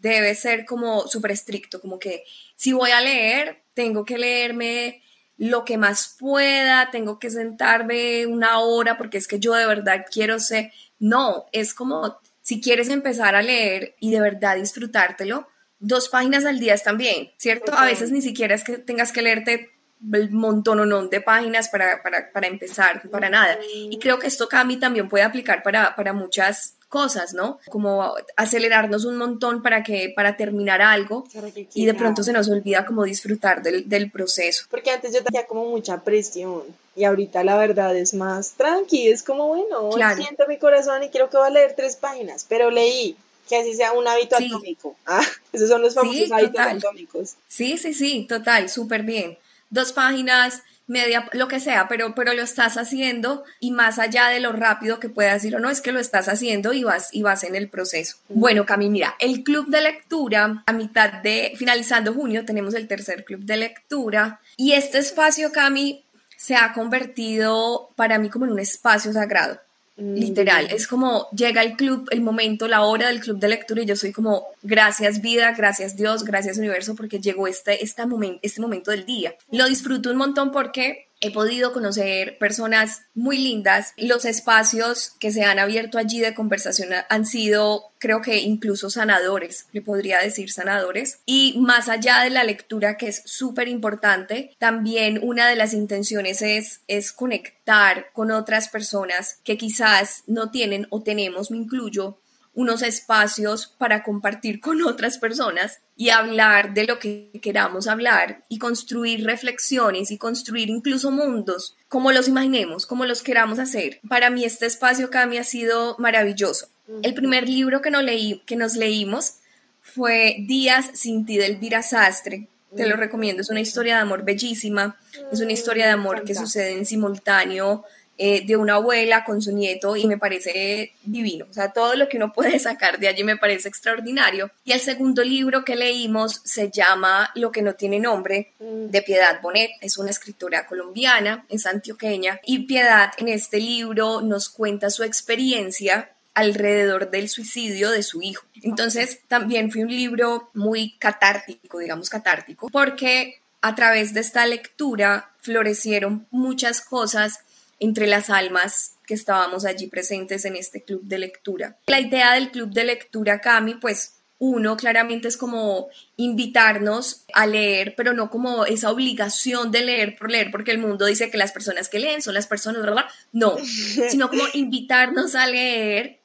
debe 0.00 0.34
ser 0.36 0.64
como 0.64 1.08
súper 1.08 1.32
estricto, 1.32 1.80
como 1.80 1.98
que 1.98 2.22
si 2.54 2.72
voy 2.72 2.90
a 2.90 3.00
leer, 3.00 3.62
tengo 3.74 4.04
que 4.04 4.18
leerme 4.18 5.02
lo 5.38 5.64
que 5.64 5.76
más 5.76 6.16
pueda, 6.18 6.90
tengo 6.90 7.18
que 7.18 7.30
sentarme 7.30 8.26
una 8.26 8.60
hora 8.60 8.96
porque 8.96 9.18
es 9.18 9.28
que 9.28 9.38
yo 9.38 9.54
de 9.54 9.66
verdad 9.66 10.06
quiero 10.10 10.38
ser. 10.38 10.72
No, 10.98 11.46
es 11.52 11.74
como 11.74 12.18
si 12.42 12.60
quieres 12.60 12.88
empezar 12.88 13.34
a 13.34 13.42
leer 13.42 13.96
y 14.00 14.10
de 14.12 14.20
verdad 14.20 14.56
disfrutártelo, 14.56 15.48
dos 15.78 16.08
páginas 16.08 16.44
al 16.44 16.58
día 16.58 16.74
están 16.74 16.96
bien, 16.96 17.32
¿cierto? 17.36 17.76
A 17.76 17.84
veces 17.84 18.10
ni 18.12 18.22
siquiera 18.22 18.54
es 18.54 18.64
que 18.64 18.78
tengas 18.78 19.12
que 19.12 19.22
leerte 19.22 19.72
el 20.12 20.30
montón 20.30 20.80
o 20.80 20.86
no 20.86 21.06
de 21.06 21.20
páginas 21.20 21.68
para, 21.68 22.02
para, 22.02 22.30
para, 22.32 22.46
empezar, 22.46 23.02
para 23.10 23.28
nada. 23.28 23.58
Y 23.74 23.98
creo 23.98 24.18
que 24.18 24.26
esto, 24.26 24.48
Cami, 24.48 24.76
también 24.78 25.08
puede 25.08 25.24
aplicar 25.24 25.62
para, 25.62 25.96
para 25.96 26.12
muchas 26.12 26.75
cosas, 26.88 27.34
¿no? 27.34 27.58
Como 27.68 28.14
acelerarnos 28.36 29.04
un 29.04 29.16
montón 29.16 29.62
para 29.62 29.82
que 29.82 30.12
para 30.14 30.36
terminar 30.36 30.82
algo 30.82 31.26
y 31.74 31.86
de 31.86 31.94
pronto 31.94 32.22
se 32.22 32.32
nos 32.32 32.48
olvida 32.48 32.86
como 32.86 33.04
disfrutar 33.04 33.62
del, 33.62 33.88
del 33.88 34.10
proceso. 34.10 34.66
Porque 34.70 34.90
antes 34.90 35.12
yo 35.12 35.22
tenía 35.22 35.46
como 35.46 35.66
mucha 35.66 36.02
presión 36.02 36.62
y 36.94 37.04
ahorita 37.04 37.44
la 37.44 37.56
verdad 37.56 37.96
es 37.96 38.14
más 38.14 38.52
tranqui, 38.52 39.08
es 39.08 39.22
como 39.22 39.48
bueno, 39.48 39.90
siento 40.16 40.46
mi 40.48 40.58
corazón 40.58 41.02
y 41.02 41.08
quiero 41.08 41.28
que 41.28 41.36
va 41.36 41.48
a 41.48 41.50
leer 41.50 41.74
tres 41.76 41.96
páginas, 41.96 42.46
pero 42.48 42.70
leí 42.70 43.16
que 43.48 43.56
así 43.56 43.74
sea 43.74 43.92
un 43.92 44.06
hábito 44.06 44.36
atómico. 44.36 44.96
Ah, 45.06 45.22
esos 45.52 45.68
son 45.68 45.82
los 45.82 45.94
famosos 45.94 46.32
hábitos 46.32 46.60
atómicos. 46.60 47.34
Sí, 47.48 47.78
sí, 47.78 47.94
sí, 47.94 48.26
total, 48.28 48.68
súper 48.68 49.02
bien. 49.02 49.38
Dos 49.70 49.92
páginas, 49.92 50.62
media, 50.86 51.28
lo 51.32 51.48
que 51.48 51.60
sea, 51.60 51.88
pero, 51.88 52.14
pero 52.14 52.32
lo 52.34 52.42
estás 52.42 52.76
haciendo 52.76 53.44
y 53.60 53.72
más 53.72 53.98
allá 53.98 54.28
de 54.28 54.40
lo 54.40 54.52
rápido 54.52 55.00
que 55.00 55.08
puedas 55.08 55.34
decir 55.34 55.56
o 55.56 55.60
no, 55.60 55.70
es 55.70 55.80
que 55.80 55.92
lo 55.92 56.00
estás 56.00 56.28
haciendo 56.28 56.72
y 56.72 56.84
vas, 56.84 57.08
y 57.12 57.22
vas 57.22 57.44
en 57.44 57.56
el 57.56 57.68
proceso. 57.68 58.16
Bueno, 58.28 58.66
Cami, 58.66 58.88
mira, 58.88 59.16
el 59.18 59.42
club 59.42 59.68
de 59.68 59.80
lectura, 59.80 60.62
a 60.66 60.72
mitad 60.72 61.12
de, 61.22 61.52
finalizando 61.56 62.14
junio, 62.14 62.44
tenemos 62.44 62.74
el 62.74 62.88
tercer 62.88 63.24
club 63.24 63.40
de 63.40 63.56
lectura 63.56 64.40
y 64.56 64.72
este 64.72 64.98
espacio, 64.98 65.52
Cami, 65.52 66.04
se 66.36 66.54
ha 66.54 66.72
convertido 66.72 67.90
para 67.96 68.18
mí 68.18 68.30
como 68.30 68.44
en 68.44 68.52
un 68.52 68.60
espacio 68.60 69.12
sagrado. 69.12 69.60
Mm, 69.98 70.14
Literal, 70.14 70.68
es 70.70 70.86
como 70.86 71.26
llega 71.30 71.62
el 71.62 71.74
club, 71.74 72.06
el 72.10 72.20
momento, 72.20 72.68
la 72.68 72.82
hora 72.82 73.08
del 73.08 73.20
club 73.20 73.38
de 73.38 73.48
lectura 73.48 73.80
y 73.80 73.86
yo 73.86 73.96
soy 73.96 74.12
como 74.12 74.44
gracias 74.62 75.22
vida, 75.22 75.52
gracias 75.52 75.96
Dios, 75.96 76.22
gracias 76.22 76.58
universo 76.58 76.94
porque 76.94 77.18
llegó 77.18 77.48
este, 77.48 77.82
este, 77.82 78.04
momento, 78.04 78.38
este 78.42 78.60
momento 78.60 78.90
del 78.90 79.06
día. 79.06 79.34
Lo 79.50 79.64
disfruto 79.64 80.10
un 80.10 80.18
montón 80.18 80.52
porque 80.52 81.05
He 81.20 81.30
podido 81.30 81.72
conocer 81.72 82.36
personas 82.38 83.02
muy 83.14 83.38
lindas. 83.38 83.94
Los 83.96 84.24
espacios 84.24 85.12
que 85.18 85.32
se 85.32 85.44
han 85.44 85.58
abierto 85.58 85.98
allí 85.98 86.20
de 86.20 86.34
conversación 86.34 86.90
han 87.08 87.24
sido, 87.24 87.92
creo 87.98 88.20
que 88.20 88.40
incluso 88.40 88.90
sanadores, 88.90 89.66
le 89.72 89.80
podría 89.80 90.18
decir 90.18 90.52
sanadores. 90.52 91.20
Y 91.24 91.56
más 91.58 91.88
allá 91.88 92.20
de 92.20 92.30
la 92.30 92.44
lectura, 92.44 92.96
que 92.96 93.08
es 93.08 93.22
súper 93.24 93.68
importante, 93.68 94.54
también 94.58 95.18
una 95.22 95.48
de 95.48 95.56
las 95.56 95.72
intenciones 95.72 96.42
es, 96.42 96.80
es 96.86 97.12
conectar 97.12 98.12
con 98.12 98.30
otras 98.30 98.68
personas 98.68 99.38
que 99.42 99.56
quizás 99.56 100.22
no 100.26 100.50
tienen 100.50 100.86
o 100.90 101.02
tenemos, 101.02 101.50
me 101.50 101.56
incluyo, 101.56 102.18
unos 102.56 102.82
espacios 102.82 103.66
para 103.78 104.02
compartir 104.02 104.60
con 104.60 104.82
otras 104.82 105.18
personas 105.18 105.80
y 105.94 106.08
hablar 106.08 106.72
de 106.72 106.86
lo 106.86 106.98
que 106.98 107.30
queramos 107.42 107.86
hablar 107.86 108.44
y 108.48 108.58
construir 108.58 109.24
reflexiones 109.24 110.10
y 110.10 110.16
construir 110.16 110.70
incluso 110.70 111.10
mundos 111.10 111.76
como 111.88 112.12
los 112.12 112.28
imaginemos, 112.28 112.86
como 112.86 113.04
los 113.04 113.22
queramos 113.22 113.58
hacer. 113.58 114.00
Para 114.08 114.30
mí 114.30 114.44
este 114.44 114.64
espacio 114.64 115.10
Cami 115.10 115.36
ha 115.36 115.44
sido 115.44 115.96
maravilloso. 115.98 116.68
El 117.02 117.12
primer 117.12 117.46
libro 117.46 117.82
que 117.82 117.90
nos, 117.90 118.02
leí, 118.02 118.42
que 118.46 118.56
nos 118.56 118.74
leímos 118.74 119.34
fue 119.82 120.36
Días 120.48 120.90
sin 120.94 121.26
ti 121.26 121.36
de 121.36 121.46
Elvira 121.46 121.82
Sastre. 121.82 122.48
Te 122.74 122.86
lo 122.86 122.96
recomiendo, 122.96 123.42
es 123.42 123.50
una 123.50 123.60
historia 123.60 123.96
de 123.96 124.02
amor 124.02 124.24
bellísima, 124.24 124.98
es 125.30 125.40
una 125.40 125.52
historia 125.52 125.86
de 125.86 125.92
amor 125.92 126.24
que 126.24 126.34
sucede 126.34 126.72
en 126.72 126.86
simultáneo 126.86 127.84
eh, 128.18 128.46
de 128.46 128.56
una 128.56 128.76
abuela 128.76 129.24
con 129.24 129.42
su 129.42 129.52
nieto 129.52 129.94
y 129.96 130.06
me 130.06 130.16
parece 130.16 130.92
divino. 131.04 131.46
O 131.50 131.52
sea, 131.52 131.72
todo 131.72 131.94
lo 131.96 132.08
que 132.08 132.16
uno 132.16 132.32
puede 132.32 132.58
sacar 132.58 132.98
de 132.98 133.08
allí 133.08 133.24
me 133.24 133.36
parece 133.36 133.68
extraordinario. 133.68 134.50
Y 134.64 134.72
el 134.72 134.80
segundo 134.80 135.22
libro 135.22 135.64
que 135.64 135.76
leímos 135.76 136.40
se 136.44 136.70
llama 136.70 137.30
Lo 137.34 137.52
que 137.52 137.62
no 137.62 137.74
tiene 137.74 138.00
nombre, 138.00 138.52
mm. 138.58 138.86
de 138.86 139.02
Piedad 139.02 139.40
Bonet. 139.42 139.70
Es 139.80 139.98
una 139.98 140.10
escritora 140.10 140.66
colombiana, 140.66 141.44
es 141.48 141.66
antioqueña. 141.66 142.40
Y 142.44 142.60
Piedad 142.60 143.12
en 143.18 143.28
este 143.28 143.58
libro 143.58 144.22
nos 144.22 144.48
cuenta 144.48 144.88
su 144.90 145.02
experiencia 145.02 146.10
alrededor 146.32 147.10
del 147.10 147.28
suicidio 147.28 147.90
de 147.90 148.02
su 148.02 148.22
hijo. 148.22 148.44
Entonces, 148.62 149.20
también 149.26 149.70
fue 149.70 149.82
un 149.82 149.88
libro 149.88 150.50
muy 150.52 150.96
catártico, 150.98 151.78
digamos 151.78 152.10
catártico, 152.10 152.68
porque 152.68 153.40
a 153.62 153.74
través 153.74 154.12
de 154.14 154.20
esta 154.20 154.46
lectura 154.46 155.30
florecieron 155.40 156.26
muchas 156.30 156.82
cosas 156.82 157.40
entre 157.78 158.06
las 158.06 158.30
almas 158.30 158.96
que 159.06 159.14
estábamos 159.14 159.64
allí 159.64 159.86
presentes 159.86 160.44
en 160.44 160.56
este 160.56 160.82
club 160.82 161.02
de 161.04 161.18
lectura. 161.18 161.78
La 161.86 162.00
idea 162.00 162.34
del 162.34 162.50
club 162.50 162.70
de 162.70 162.84
lectura, 162.84 163.40
Cami, 163.40 163.74
pues 163.74 164.16
uno 164.38 164.76
claramente 164.76 165.28
es 165.28 165.36
como 165.36 165.88
invitarnos 166.16 167.24
a 167.32 167.46
leer, 167.46 167.94
pero 167.96 168.12
no 168.12 168.30
como 168.30 168.66
esa 168.66 168.90
obligación 168.90 169.70
de 169.70 169.82
leer 169.82 170.16
por 170.16 170.30
leer, 170.30 170.50
porque 170.50 170.72
el 170.72 170.78
mundo 170.78 171.06
dice 171.06 171.30
que 171.30 171.38
las 171.38 171.52
personas 171.52 171.88
que 171.88 171.98
leen 171.98 172.20
son 172.20 172.34
las 172.34 172.46
personas, 172.46 172.82
¿verdad? 172.82 173.06
No, 173.32 173.56
sino 174.08 174.28
como 174.28 174.44
invitarnos 174.52 175.34
a 175.34 175.46
leer 175.46 176.20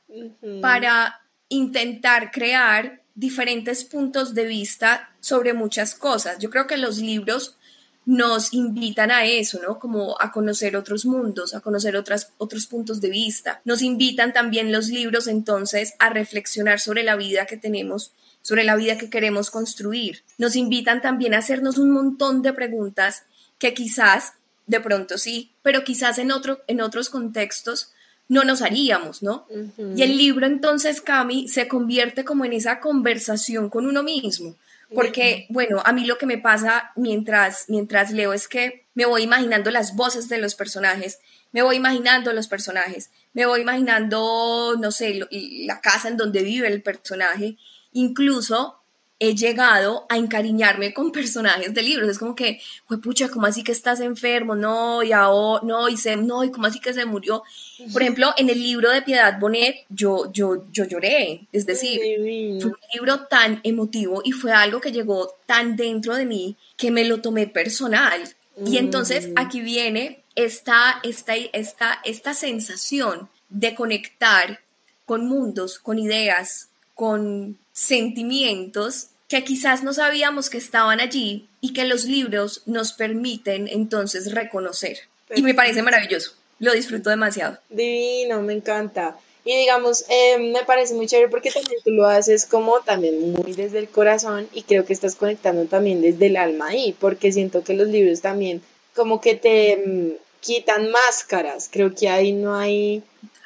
para 0.61 1.21
intentar 1.47 2.31
crear 2.31 3.01
diferentes 3.15 3.85
puntos 3.85 4.33
de 4.33 4.45
vista 4.45 5.13
sobre 5.19 5.53
muchas 5.53 5.95
cosas. 5.95 6.37
Yo 6.39 6.49
creo 6.49 6.67
que 6.67 6.77
los 6.77 6.97
libros 6.97 7.57
nos 8.05 8.53
invitan 8.53 9.11
a 9.11 9.25
eso, 9.25 9.59
¿no? 9.61 9.77
Como 9.77 10.19
a 10.19 10.31
conocer 10.31 10.75
otros 10.75 11.05
mundos, 11.05 11.53
a 11.53 11.59
conocer 11.59 11.95
otras, 11.95 12.31
otros 12.37 12.65
puntos 12.65 12.99
de 12.99 13.09
vista. 13.09 13.61
Nos 13.63 13.81
invitan 13.81 14.33
también 14.33 14.71
los 14.71 14.87
libros 14.87 15.27
entonces 15.27 15.93
a 15.99 16.09
reflexionar 16.09 16.79
sobre 16.79 17.03
la 17.03 17.15
vida 17.15 17.45
que 17.45 17.57
tenemos, 17.57 18.11
sobre 18.41 18.63
la 18.63 18.75
vida 18.75 18.97
que 18.97 19.09
queremos 19.09 19.51
construir. 19.51 20.23
Nos 20.39 20.55
invitan 20.55 21.01
también 21.01 21.33
a 21.33 21.39
hacernos 21.39 21.77
un 21.77 21.91
montón 21.91 22.41
de 22.41 22.53
preguntas 22.53 23.23
que 23.59 23.73
quizás, 23.75 24.33
de 24.65 24.79
pronto 24.81 25.19
sí, 25.19 25.51
pero 25.61 25.83
quizás 25.83 26.17
en, 26.17 26.31
otro, 26.31 26.61
en 26.67 26.81
otros 26.81 27.09
contextos 27.09 27.93
no 28.27 28.45
nos 28.45 28.61
haríamos, 28.61 29.21
¿no? 29.21 29.45
Y 29.95 30.01
el 30.01 30.17
libro 30.17 30.47
entonces, 30.47 31.01
Cami, 31.01 31.49
se 31.49 31.67
convierte 31.67 32.23
como 32.23 32.45
en 32.45 32.53
esa 32.53 32.79
conversación 32.79 33.69
con 33.69 33.85
uno 33.85 34.03
mismo 34.03 34.55
porque, 34.93 35.45
bueno, 35.49 35.81
a 35.85 35.93
mí 35.93 36.05
lo 36.05 36.17
que 36.17 36.25
me 36.25 36.37
pasa 36.37 36.91
mientras, 36.95 37.65
mientras 37.67 38.11
leo 38.11 38.33
es 38.33 38.47
que 38.47 38.87
me 38.93 39.05
voy 39.05 39.23
imaginando 39.23 39.71
las 39.71 39.95
voces 39.95 40.27
de 40.27 40.37
los 40.37 40.55
personajes, 40.55 41.19
me 41.51 41.61
voy 41.61 41.77
imaginando 41.77 42.33
los 42.33 42.47
personajes, 42.47 43.11
me 43.33 43.45
voy 43.45 43.61
imaginando, 43.61 44.75
no 44.79 44.91
sé, 44.91 45.19
la 45.31 45.81
casa 45.81 46.09
en 46.09 46.17
donde 46.17 46.43
vive 46.43 46.67
el 46.67 46.81
personaje, 46.81 47.57
incluso 47.91 48.80
he 49.23 49.35
llegado 49.35 50.07
a 50.09 50.17
encariñarme 50.17 50.95
con 50.95 51.11
personajes 51.11 51.75
de 51.75 51.83
libros. 51.83 52.09
Es 52.09 52.17
como 52.17 52.33
que, 52.33 52.59
pucha, 53.03 53.29
¿cómo 53.29 53.45
así 53.45 53.63
que 53.63 53.71
estás 53.71 53.99
enfermo? 53.99 54.55
No, 54.55 55.03
y 55.03 55.11
ahora, 55.11 55.61
no, 55.63 55.89
y 55.89 55.95
se, 55.95 56.15
no, 56.15 56.43
y 56.43 56.49
cómo 56.49 56.65
así 56.65 56.79
que 56.79 56.91
se 56.91 57.05
murió. 57.05 57.43
Por 57.93 58.01
ejemplo, 58.01 58.33
en 58.35 58.49
el 58.49 58.59
libro 58.59 58.89
de 58.89 59.03
Piedad 59.03 59.39
Bonet, 59.39 59.85
yo, 59.89 60.31
yo, 60.33 60.65
yo 60.71 60.85
lloré. 60.85 61.47
Es 61.51 61.67
decir, 61.67 62.01
fue 62.59 62.71
un 62.71 62.77
libro 62.95 63.27
tan 63.27 63.59
emotivo 63.61 64.23
y 64.25 64.31
fue 64.31 64.53
algo 64.53 64.81
que 64.81 64.91
llegó 64.91 65.35
tan 65.45 65.75
dentro 65.75 66.15
de 66.15 66.25
mí 66.25 66.57
que 66.75 66.89
me 66.89 67.05
lo 67.05 67.21
tomé 67.21 67.45
personal. 67.45 68.23
Y 68.65 68.77
entonces 68.77 69.29
aquí 69.35 69.61
viene 69.61 70.23
esta, 70.33 70.99
esta, 71.03 71.35
esta, 71.35 72.01
esta 72.03 72.33
sensación 72.33 73.29
de 73.49 73.75
conectar 73.75 74.61
con 75.05 75.27
mundos, 75.27 75.77
con 75.77 75.99
ideas, 75.99 76.69
con 76.95 77.59
sentimientos 77.71 79.10
que 79.31 79.45
quizás 79.45 79.81
no 79.81 79.93
sabíamos 79.93 80.49
que 80.49 80.57
estaban 80.57 80.99
allí 80.99 81.47
y 81.61 81.71
que 81.71 81.85
los 81.85 82.03
libros 82.03 82.63
nos 82.65 82.91
permiten 82.91 83.69
entonces 83.69 84.33
reconocer. 84.33 84.97
Y 85.33 85.41
me 85.41 85.53
parece 85.53 85.81
maravilloso, 85.81 86.33
lo 86.59 86.73
disfruto 86.73 87.09
demasiado. 87.09 87.57
Divino, 87.69 88.41
me 88.41 88.51
encanta. 88.51 89.17
Y 89.45 89.55
digamos, 89.55 90.03
eh, 90.09 90.37
me 90.37 90.65
parece 90.65 90.95
muy 90.95 91.07
chévere 91.07 91.29
porque 91.29 91.49
también 91.49 91.79
tú 91.81 91.91
lo 91.91 92.07
haces 92.07 92.45
como 92.45 92.81
también 92.81 93.31
muy 93.31 93.53
desde 93.53 93.79
el 93.79 93.87
corazón 93.87 94.49
y 94.51 94.63
creo 94.63 94.85
que 94.85 94.91
estás 94.91 95.15
conectando 95.15 95.63
también 95.63 96.01
desde 96.01 96.27
el 96.27 96.35
alma 96.35 96.67
ahí, 96.67 96.93
porque 96.99 97.31
siento 97.31 97.63
que 97.63 97.73
los 97.73 97.87
libros 97.87 98.19
también 98.19 98.61
como 98.93 99.21
que 99.21 99.35
te 99.35 99.77
mm, 99.77 100.09
quitan 100.41 100.91
máscaras, 100.91 101.69
creo 101.71 101.95
que 101.95 102.09
ahí 102.09 102.33
no 102.33 102.57
hay 102.57 103.01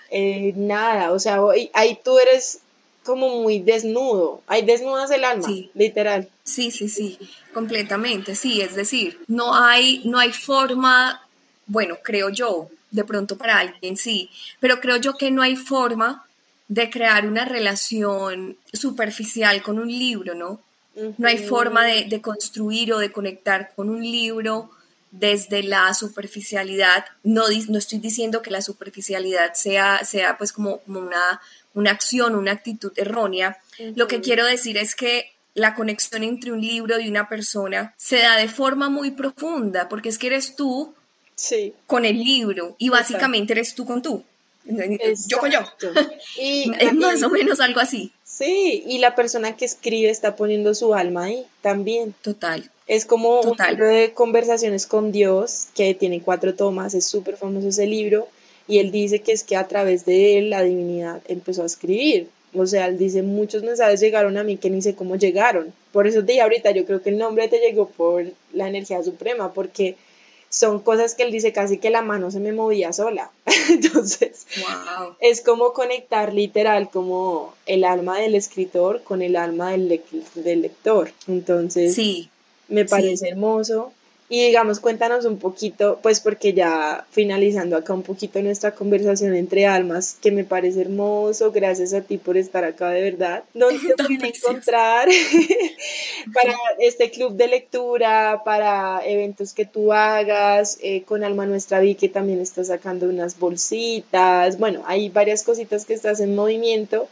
eh, 0.09 0.51
nada, 0.55 1.11
o 1.11 1.19
sea, 1.19 1.41
ahí 1.73 1.99
tú 2.03 2.17
eres 2.17 2.61
como 3.05 3.41
muy 3.41 3.59
desnudo. 3.59 4.41
Hay 4.47 4.63
desnudas 4.63 5.11
el 5.11 5.23
alma, 5.23 5.47
literal. 5.73 6.27
Sí, 6.43 6.71
sí, 6.71 6.89
sí, 6.89 7.17
completamente, 7.53 8.35
sí. 8.35 8.61
Es 8.61 8.75
decir, 8.75 9.19
no 9.27 9.55
hay, 9.55 10.01
no 10.03 10.17
hay 10.17 10.33
forma, 10.33 11.21
bueno, 11.67 11.97
creo 12.03 12.29
yo, 12.29 12.69
de 12.91 13.03
pronto 13.03 13.37
para 13.37 13.59
alguien 13.59 13.97
sí, 13.97 14.29
pero 14.59 14.79
creo 14.79 14.97
yo 14.97 15.15
que 15.15 15.31
no 15.31 15.41
hay 15.41 15.55
forma 15.55 16.25
de 16.67 16.89
crear 16.89 17.27
una 17.27 17.45
relación 17.45 18.57
superficial 18.73 19.61
con 19.61 19.77
un 19.77 19.87
libro, 19.87 20.33
¿no? 20.33 20.59
No 21.17 21.27
hay 21.27 21.37
forma 21.37 21.85
de, 21.85 22.05
de, 22.05 22.21
construir 22.21 22.93
o 22.93 22.99
de 22.99 23.11
conectar 23.11 23.73
con 23.75 23.89
un 23.89 24.01
libro 24.01 24.71
desde 25.11 25.61
la 25.61 25.93
superficialidad. 25.93 27.05
No, 27.21 27.43
no 27.67 27.77
estoy 27.77 27.99
diciendo 27.99 28.41
que 28.41 28.49
la 28.49 28.61
superficialidad 28.61 29.53
sea, 29.55 30.05
sea 30.05 30.37
pues 30.37 30.53
como, 30.53 30.79
como 30.79 31.01
una, 31.01 31.41
una 31.75 31.91
acción, 31.91 32.35
una 32.35 32.53
actitud 32.53 32.91
errónea. 32.95 33.57
Lo 33.95 34.07
que 34.07 34.21
quiero 34.21 34.45
decir 34.45 34.77
es 34.77 34.95
que 34.95 35.31
la 35.53 35.75
conexión 35.75 36.23
entre 36.23 36.51
un 36.51 36.61
libro 36.61 36.99
y 36.99 37.07
una 37.07 37.29
persona 37.29 37.93
se 37.97 38.17
da 38.17 38.37
de 38.37 38.49
forma 38.49 38.89
muy 38.89 39.11
profunda, 39.11 39.87
porque 39.87 40.09
es 40.09 40.17
que 40.17 40.27
eres 40.27 40.55
tú 40.55 40.93
con 41.85 42.05
el 42.05 42.17
libro 42.23 42.75
y 42.77 42.89
básicamente 42.89 43.53
eres 43.53 43.75
tú 43.75 43.85
con 43.85 44.01
tú. 44.01 44.23
Yo 45.27 45.37
con 45.37 45.51
yo. 45.51 45.59
Y 46.37 46.71
es 46.79 46.93
más 46.93 47.21
o 47.21 47.29
menos 47.29 47.59
algo 47.59 47.79
así. 47.79 48.11
Sí, 48.23 48.83
y 48.85 48.97
la 48.97 49.15
persona 49.15 49.55
que 49.55 49.63
escribe 49.63 50.09
está 50.09 50.35
poniendo 50.35 50.73
su 50.73 50.93
alma 50.93 51.25
ahí 51.25 51.45
también. 51.61 52.13
Total. 52.21 52.69
Es 52.87 53.05
como 53.05 53.41
un 53.41 53.57
libro 53.69 53.87
de 53.87 54.13
conversaciones 54.13 54.87
con 54.87 55.11
Dios 55.11 55.67
que 55.73 55.93
tiene 55.93 56.21
cuatro 56.21 56.53
tomas, 56.53 56.93
es 56.93 57.07
súper 57.07 57.37
famoso 57.37 57.69
ese 57.69 57.87
libro 57.87 58.27
y 58.67 58.79
él 58.79 58.91
dice 58.91 59.19
que 59.19 59.31
es 59.31 59.43
que 59.43 59.55
a 59.55 59.67
través 59.67 60.05
de 60.05 60.37
él 60.37 60.49
la 60.49 60.63
divinidad 60.63 61.21
empezó 61.27 61.63
a 61.63 61.67
escribir. 61.67 62.29
O 62.53 62.65
sea, 62.65 62.87
él 62.87 62.97
dice, 62.97 63.21
muchos 63.21 63.63
mensajes 63.63 63.99
llegaron 63.99 64.37
a 64.37 64.43
mí 64.43 64.57
que 64.57 64.69
ni 64.69 64.81
sé 64.81 64.95
cómo 64.95 65.17
llegaron. 65.17 65.73
Por 65.91 66.07
eso 66.07 66.21
te 66.21 66.33
dije 66.33 66.41
ahorita, 66.41 66.71
yo 66.71 66.85
creo 66.85 67.01
que 67.01 67.09
el 67.09 67.17
nombre 67.17 67.47
te 67.47 67.59
llegó 67.59 67.89
por 67.89 68.25
la 68.53 68.67
energía 68.67 69.03
suprema, 69.03 69.53
porque 69.53 69.97
son 70.49 70.79
cosas 70.79 71.15
que 71.15 71.23
él 71.23 71.31
dice 71.31 71.51
casi 71.51 71.79
que 71.79 71.89
la 71.89 72.01
mano 72.01 72.31
se 72.31 72.39
me 72.39 72.53
movía 72.53 72.93
sola. 72.93 73.29
Entonces, 73.69 74.47
es 75.19 75.41
como 75.41 75.73
conectar 75.73 76.33
literal 76.33 76.89
como 76.89 77.53
el 77.65 77.83
alma 77.83 78.19
del 78.19 78.35
escritor 78.35 79.03
con 79.03 79.21
el 79.21 79.35
alma 79.35 79.71
del, 79.71 80.01
del 80.35 80.61
lector. 80.61 81.11
Entonces, 81.27 81.93
sí, 81.93 82.29
me 82.69 82.85
parece 82.85 83.29
hermoso. 83.29 83.91
Y 84.27 84.43
digamos, 84.43 84.79
cuéntanos 84.79 85.25
un 85.25 85.37
poquito, 85.37 85.99
pues 86.01 86.19
porque 86.19 86.53
ya 86.53 87.05
finalizando 87.11 87.77
acá 87.77 87.93
un 87.93 88.01
poquito 88.01 88.41
nuestra 88.41 88.73
conversación 88.73 89.35
entre 89.35 89.67
almas, 89.67 90.17
que 90.19 90.31
me 90.31 90.43
parece 90.43 90.81
hermoso, 90.81 91.51
gracias 91.51 91.93
a 91.93 92.01
ti 92.01 92.17
por 92.17 92.35
estar 92.35 92.63
acá 92.63 92.89
de 92.89 93.03
verdad, 93.03 93.43
¿dónde 93.53 93.79
te 93.95 94.03
pueden 94.03 94.25
encontrar 94.25 95.09
para 96.33 96.55
este 96.79 97.11
club 97.11 97.35
de 97.35 97.47
lectura, 97.49 98.41
para 98.43 98.99
eventos 99.05 99.53
que 99.53 99.65
tú 99.65 99.93
hagas, 99.93 100.79
eh, 100.81 101.03
con 101.03 101.23
Alma 101.23 101.45
Nuestra 101.45 101.79
Vi 101.79 101.93
que 101.93 102.09
también 102.09 102.39
está 102.41 102.63
sacando 102.63 103.07
unas 103.07 103.37
bolsitas, 103.37 104.57
bueno, 104.57 104.81
hay 104.87 105.09
varias 105.09 105.43
cositas 105.43 105.85
que 105.85 105.93
estás 105.93 106.19
en 106.19 106.33
movimiento 106.33 107.07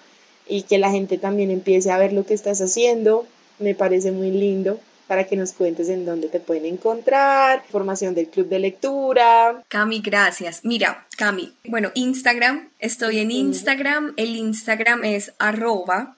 y 0.48 0.64
que 0.64 0.80
la 0.80 0.90
gente 0.90 1.20
también 1.20 1.52
empiece 1.52 1.92
a 1.92 2.00
ver 2.00 2.12
lo 2.12 2.26
que 2.26 2.34
estás 2.34 2.60
haciendo, 2.60 3.28
me 3.60 3.76
parece 3.76 4.12
muy 4.12 4.32
lindo 4.32 4.80
para 5.14 5.28
que 5.28 5.36
nos 5.36 5.54
cuentes 5.54 5.90
en 5.90 6.08
dónde 6.08 6.28
te 6.28 6.40
pueden 6.40 6.66
encontrar, 6.66 7.62
formación 7.70 8.16
del 8.16 8.30
club 8.30 8.50
de 8.50 8.58
lectura. 8.58 9.64
Cami, 9.68 10.02
gracias. 10.02 10.62
Mira, 10.64 11.06
Cami, 11.20 11.54
bueno, 11.66 11.92
Instagram, 11.94 12.68
estoy 12.80 13.20
en 13.20 13.30
Instagram, 13.30 14.16
el 14.18 14.36
Instagram 14.36 15.04
es 15.04 15.32
arroba 15.38 16.16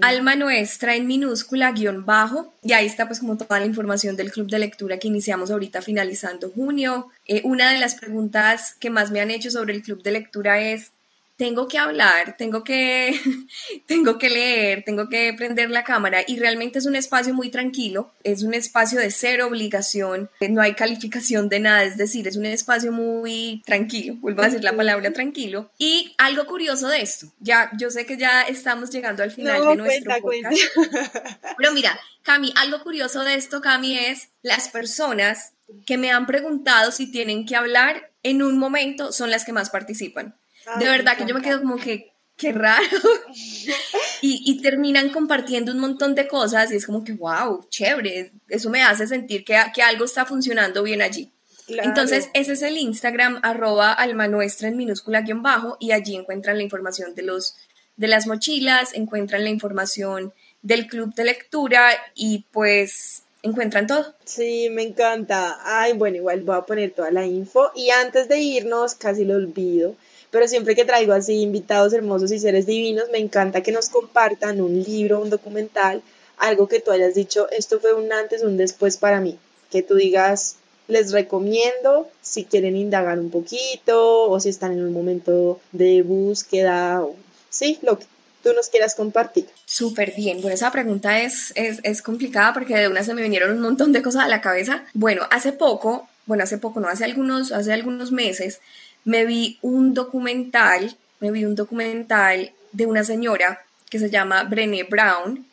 Alma 0.00 0.34
Nuestra 0.34 0.96
en 0.96 1.06
minúscula 1.06 1.70
guion 1.70 2.04
bajo 2.04 2.52
y 2.60 2.72
ahí 2.72 2.86
está 2.86 3.06
pues 3.06 3.20
como 3.20 3.36
toda 3.36 3.60
la 3.60 3.66
información 3.66 4.16
del 4.16 4.32
club 4.32 4.50
de 4.50 4.58
lectura 4.58 4.98
que 4.98 5.06
iniciamos 5.06 5.52
ahorita 5.52 5.80
finalizando 5.80 6.50
junio. 6.50 7.10
Eh, 7.26 7.40
una 7.44 7.70
de 7.70 7.78
las 7.78 7.94
preguntas 7.94 8.74
que 8.80 8.90
más 8.90 9.12
me 9.12 9.20
han 9.20 9.30
hecho 9.30 9.52
sobre 9.52 9.74
el 9.74 9.82
club 9.82 10.02
de 10.02 10.10
lectura 10.10 10.60
es 10.60 10.90
tengo 11.36 11.66
que 11.66 11.78
hablar, 11.78 12.36
tengo 12.36 12.62
que, 12.62 13.18
tengo 13.86 14.18
que 14.18 14.30
leer, 14.30 14.84
tengo 14.84 15.08
que 15.08 15.32
prender 15.34 15.70
la 15.70 15.84
cámara 15.84 16.20
y 16.26 16.38
realmente 16.38 16.78
es 16.78 16.86
un 16.86 16.96
espacio 16.96 17.34
muy 17.34 17.50
tranquilo, 17.50 18.12
es 18.22 18.42
un 18.42 18.54
espacio 18.54 19.00
de 19.00 19.10
cero 19.10 19.48
obligación, 19.48 20.30
no 20.48 20.60
hay 20.60 20.74
calificación 20.74 21.48
de 21.48 21.60
nada, 21.60 21.84
es 21.84 21.96
decir, 21.96 22.28
es 22.28 22.36
un 22.36 22.46
espacio 22.46 22.92
muy 22.92 23.62
tranquilo, 23.66 24.14
vuelvo 24.20 24.42
a 24.42 24.46
decir 24.46 24.62
la 24.62 24.76
palabra 24.76 25.12
tranquilo. 25.12 25.70
Y 25.78 26.14
algo 26.18 26.46
curioso 26.46 26.88
de 26.88 27.02
esto, 27.02 27.32
ya 27.40 27.70
yo 27.78 27.90
sé 27.90 28.06
que 28.06 28.16
ya 28.16 28.42
estamos 28.42 28.90
llegando 28.90 29.22
al 29.22 29.30
final 29.30 29.66
de 29.66 29.76
nuestro 29.76 30.14
podcast, 30.20 30.56
pero 31.58 31.72
mira, 31.72 31.98
Cami, 32.22 32.54
algo 32.56 32.82
curioso 32.82 33.24
de 33.24 33.34
esto, 33.34 33.60
Cami, 33.60 33.98
es 33.98 34.28
las 34.42 34.68
personas 34.68 35.52
que 35.86 35.98
me 35.98 36.10
han 36.10 36.26
preguntado 36.26 36.92
si 36.92 37.10
tienen 37.10 37.44
que 37.46 37.56
hablar 37.56 38.12
en 38.22 38.42
un 38.42 38.58
momento 38.58 39.12
son 39.12 39.30
las 39.30 39.44
que 39.44 39.52
más 39.52 39.70
participan 39.70 40.34
de 40.78 40.84
verdad 40.86 41.16
que 41.16 41.26
yo 41.26 41.34
me 41.34 41.42
quedo 41.42 41.60
como 41.60 41.76
que, 41.76 42.12
qué 42.36 42.52
raro. 42.52 42.84
y, 44.20 44.60
terminan 44.62 45.10
compartiendo 45.10 45.72
un 45.72 45.78
montón 45.78 46.14
de 46.14 46.26
cosas 46.26 46.72
y 46.72 46.76
es 46.76 46.86
como 46.86 47.04
que, 47.04 47.12
wow, 47.12 47.66
chévere, 47.68 48.32
eso 48.48 48.70
me 48.70 48.82
hace 48.82 49.06
sentir 49.06 49.44
que, 49.44 49.58
que 49.74 49.82
algo 49.82 50.04
está 50.04 50.24
funcionando 50.24 50.82
bien 50.82 51.02
allí. 51.02 51.30
Entonces, 51.66 52.28
ese 52.34 52.52
es 52.52 52.62
el 52.62 52.76
Instagram, 52.76 53.40
arroba 53.42 53.92
alma 53.92 54.28
nuestra 54.28 54.68
en 54.68 54.76
minúscula 54.76 55.22
guion 55.22 55.42
bajo, 55.42 55.76
y 55.80 55.92
allí 55.92 56.14
encuentran 56.14 56.58
la 56.58 56.62
información 56.62 57.14
de, 57.14 57.22
los, 57.22 57.56
de 57.96 58.08
las 58.08 58.26
mochilas, 58.26 58.92
encuentran 58.94 59.44
la 59.44 59.50
información 59.50 60.34
del 60.60 60.86
club 60.86 61.14
de 61.14 61.24
lectura 61.24 61.90
y 62.14 62.44
pues 62.52 63.22
encuentran 63.42 63.86
todo. 63.86 64.14
Sí, 64.24 64.68
me 64.70 64.82
encanta. 64.82 65.58
Ay, 65.62 65.92
bueno, 65.92 66.16
igual 66.16 66.40
voy 66.40 66.56
a 66.56 66.62
poner 66.62 66.92
toda 66.92 67.10
la 67.10 67.26
info. 67.26 67.70
Y 67.74 67.90
antes 67.90 68.28
de 68.28 68.40
irnos, 68.40 68.94
casi 68.94 69.24
lo 69.24 69.34
olvido, 69.34 69.94
pero 70.34 70.48
siempre 70.48 70.74
que 70.74 70.84
traigo 70.84 71.12
así 71.12 71.42
invitados 71.42 71.92
hermosos 71.92 72.32
y 72.32 72.40
seres 72.40 72.66
divinos, 72.66 73.04
me 73.12 73.18
encanta 73.18 73.62
que 73.62 73.70
nos 73.70 73.88
compartan 73.88 74.60
un 74.60 74.82
libro, 74.82 75.20
un 75.20 75.30
documental, 75.30 76.02
algo 76.38 76.66
que 76.66 76.80
tú 76.80 76.90
hayas 76.90 77.14
dicho, 77.14 77.48
esto 77.52 77.78
fue 77.78 77.94
un 77.94 78.12
antes, 78.12 78.42
un 78.42 78.56
después 78.56 78.96
para 78.96 79.20
mí, 79.20 79.38
que 79.70 79.82
tú 79.82 79.94
digas, 79.94 80.56
les 80.88 81.12
recomiendo 81.12 82.08
si 82.20 82.46
quieren 82.46 82.74
indagar 82.74 83.20
un 83.20 83.30
poquito 83.30 84.28
o 84.28 84.40
si 84.40 84.48
están 84.48 84.72
en 84.72 84.82
un 84.82 84.92
momento 84.92 85.60
de 85.70 86.02
búsqueda, 86.02 87.06
sí, 87.48 87.78
lo 87.82 88.00
que 88.00 88.06
tú 88.42 88.52
nos 88.54 88.70
quieras 88.70 88.96
compartir. 88.96 89.46
Súper 89.66 90.14
bien. 90.16 90.40
Bueno, 90.40 90.56
esa 90.56 90.72
pregunta 90.72 91.20
es, 91.20 91.52
es, 91.54 91.78
es, 91.84 92.02
complicada 92.02 92.52
porque 92.52 92.74
de 92.74 92.88
una 92.88 93.04
se 93.04 93.14
me 93.14 93.22
vinieron 93.22 93.52
un 93.52 93.60
montón 93.60 93.92
de 93.92 94.02
cosas 94.02 94.24
a 94.24 94.28
la 94.28 94.40
cabeza. 94.40 94.84
Bueno, 94.94 95.28
hace 95.30 95.52
poco, 95.52 96.08
bueno, 96.26 96.42
hace 96.42 96.58
poco, 96.58 96.80
no, 96.80 96.88
hace 96.88 97.04
algunos, 97.04 97.52
hace 97.52 97.72
algunos 97.72 98.10
meses, 98.10 98.60
me 99.04 99.24
vi 99.24 99.58
un 99.62 99.94
documental, 99.94 100.96
me 101.20 101.30
vi 101.30 101.44
un 101.44 101.54
documental 101.54 102.52
de 102.72 102.86
una 102.86 103.04
señora 103.04 103.64
que 103.90 103.98
se 103.98 104.10
llama 104.10 104.44
Brené 104.44 104.84
Brown. 104.84 105.46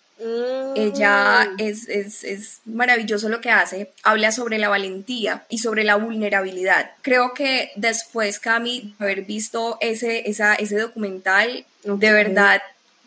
Ella 0.76 1.50
mm. 1.50 1.56
es, 1.58 1.90
es, 1.90 2.24
es, 2.24 2.60
maravilloso 2.66 3.28
lo 3.28 3.42
que 3.42 3.50
hace, 3.50 3.92
habla 4.04 4.32
sobre 4.32 4.60
la 4.60 4.70
valentía 4.70 5.46
y 5.50 5.58
sobre 5.58 5.84
la 5.84 5.96
vulnerabilidad. 5.96 6.92
Creo 7.02 7.34
que 7.34 7.72
después, 7.76 8.40
Cami, 8.40 8.96
de 9.00 9.06
haber 9.06 9.24
visto 9.24 9.78
ese, 9.82 10.30
esa, 10.30 10.54
ese 10.54 10.78
documental, 10.78 11.66
de 11.84 12.12
verdad, 12.12 12.62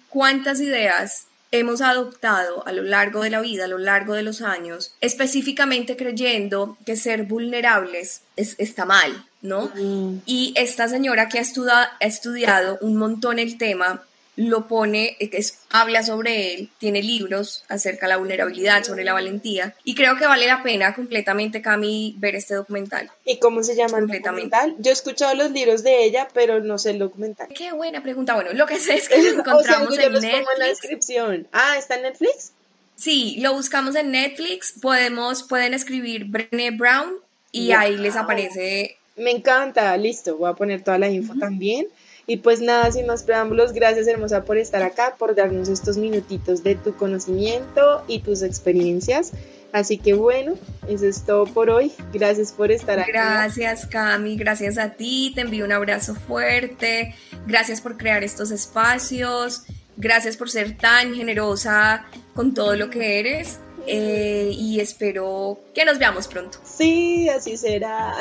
cuántas 0.09 0.61
ideas 0.61 1.27
hemos 1.59 1.81
adoptado 1.81 2.67
a 2.67 2.73
lo 2.73 2.83
largo 2.83 3.23
de 3.23 3.31
la 3.31 3.41
vida, 3.41 3.65
a 3.65 3.69
lo 3.69 3.79
largo 3.79 4.15
de 4.15 4.23
los 4.23 4.43
años, 4.43 4.95
específicamente 5.01 5.97
creyendo 5.97 6.77
que 6.85 6.97
ser 6.97 7.25
vulnerables 7.25 8.23
está 8.37 8.85
mal, 8.85 9.27
¿no? 9.41 9.71
Mm. 9.75 10.23
Y 10.27 10.53
esta 10.57 10.89
señora 10.89 11.29
que 11.29 11.39
ha, 11.39 11.43
ha 11.43 12.07
estudiado 12.07 12.79
un 12.81 12.97
montón 12.97 13.39
el 13.39 13.57
tema, 13.57 14.03
lo 14.37 14.67
pone, 14.67 15.17
es, 15.21 15.59
habla 15.71 16.03
sobre 16.03 16.55
él, 16.55 16.71
tiene 16.79 17.03
libros 17.03 17.65
acerca 17.69 18.07
de 18.07 18.11
la 18.11 18.17
vulnerabilidad, 18.17 18.83
sobre 18.83 19.05
la 19.05 19.13
valentía, 19.13 19.75
y 19.85 19.95
creo 19.95 20.17
que 20.17 20.27
vale 20.27 20.47
la 20.47 20.63
pena 20.63 20.95
completamente, 20.95 21.63
Cami, 21.63 22.15
ver 22.19 22.35
este 22.35 22.55
documental. 22.55 23.11
¿Y 23.25 23.39
cómo 23.39 23.63
se 23.63 23.77
llama 23.77 23.99
el 23.99 24.07
documental? 24.07 24.75
Yo 24.79 24.91
he 24.91 24.95
escuchado 24.95 25.35
los 25.35 25.51
libros 25.53 25.83
de 25.83 26.05
ella, 26.05 26.29
pero 26.35 26.61
no 26.61 26.79
sé 26.79 26.91
el 26.91 26.99
documental. 26.99 27.49
Qué 27.55 27.73
buena 27.73 28.03
pregunta. 28.03 28.35
Bueno, 28.35 28.53
lo 28.53 28.67
que 28.67 28.79
sé 28.79 28.95
es 28.95 29.09
que 29.09 29.23
lo 29.33 29.41
encontramos 29.41 29.99
en 29.99 30.13
Netflix. 30.13 30.25
en 30.25 30.59
la 30.59 30.67
descripción. 30.67 31.49
Ah, 31.53 31.77
¿está 31.79 31.97
en 31.97 32.03
Netflix? 32.03 32.53
Sí, 32.97 33.39
lo 33.41 33.55
buscamos 33.55 33.97
en 33.97 34.13
Netflix, 34.13 34.75
podemos, 34.81 35.43
pueden 35.43 35.75
escribir 35.75 36.27
Brené 36.27 36.71
Brown 36.71 37.15
y 37.51 37.73
ahí 37.73 37.97
les 37.97 38.17
aparece. 38.17 38.97
Me 39.17 39.31
encanta, 39.31 39.97
listo, 39.97 40.37
voy 40.37 40.51
a 40.51 40.55
poner 40.55 40.83
toda 40.83 40.99
la 40.99 41.09
info 41.09 41.35
también. 41.39 41.87
Y 42.27 42.39
pues 42.39 42.61
nada, 42.61 42.91
sin 42.91 43.07
más 43.07 43.23
preámbulos, 43.23 43.73
gracias 43.73 44.07
hermosa 44.07 44.45
por 44.45 44.57
estar 44.57 44.83
acá, 44.83 45.17
por 45.19 45.35
darnos 45.35 45.69
estos 45.69 45.99
minutitos 45.99 46.63
de 46.63 46.75
tu 46.75 46.95
conocimiento 46.95 48.03
y 48.09 48.21
tus 48.21 48.43
experiencias. 48.43 49.33
Así 49.73 49.99
que 49.99 50.15
bueno, 50.15 50.55
eso 50.89 51.07
es 51.07 51.25
todo 51.27 51.47
por 51.47 51.69
hoy. 51.69 51.93
Gracias 52.13 52.53
por 52.53 52.71
estar 52.71 52.99
aquí. 53.01 53.11
Gracias 53.11 53.87
Cami, 53.87 54.37
gracias 54.37 54.79
a 54.79 54.91
ti, 54.91 55.33
te 55.35 55.43
envío 55.43 55.65
un 55.65 55.73
abrazo 55.73 56.15
fuerte. 56.15 57.15
Gracias 57.47 57.81
por 57.81 57.97
crear 57.97 58.23
estos 58.23 58.51
espacios. 58.51 59.65
Gracias 59.97 60.37
por 60.37 60.51
ser 60.51 60.77
tan 60.77 61.15
generosa 61.15 62.07
con 62.35 62.55
todo 62.55 62.75
lo 62.77 62.89
que 62.89 63.21
eres. 63.21 63.59
Eh, 63.87 64.51
y 64.53 64.81
espero 64.81 65.61
que 65.75 65.85
nos 65.85 65.99
veamos 65.99 66.29
pronto. 66.29 66.59
Sí, 66.65 67.29
así 67.29 67.57
será. 67.57 68.15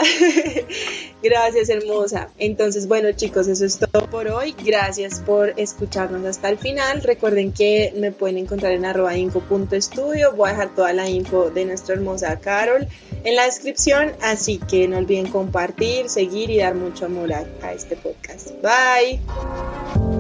Gracias, 1.24 1.70
hermosa. 1.70 2.30
Entonces, 2.38 2.88
bueno, 2.88 3.12
chicos, 3.14 3.48
eso 3.48 3.66
es 3.66 3.80
todo 3.80 4.10
por 4.10 4.28
hoy. 4.28 4.56
Gracias 4.64 5.20
por 5.20 5.54
escucharnos 5.58 6.26
hasta 6.26 6.50
el 6.50 6.58
final. 6.58 7.02
Recuerden 7.02 7.54
que 7.54 7.94
me 7.96 8.12
pueden 8.12 8.38
encontrar 8.38 8.74
en 8.74 8.86
arroba 8.86 9.16
info.estudio. 9.16 10.34
Voy 10.34 10.50
a 10.50 10.54
dejar 10.54 10.76
toda 10.76 10.94
la 10.94 11.10
info 11.10 11.50
de 11.50 11.66
nuestra 11.66 11.96
hermosa 11.96 12.40
Carol 12.40 12.88
en 13.24 13.36
la 13.36 13.46
descripción. 13.46 14.12
Así 14.22 14.60
que 14.60 14.88
no 14.88 14.98
olviden 14.98 15.28
compartir, 15.28 16.10
seguir 16.10 16.50
y 16.50 16.58
dar 16.58 16.76
mucho 16.76 17.06
amor 17.06 17.32
a 17.34 17.74
este 17.74 17.96
podcast. 17.96 18.52
Bye. 18.62 20.13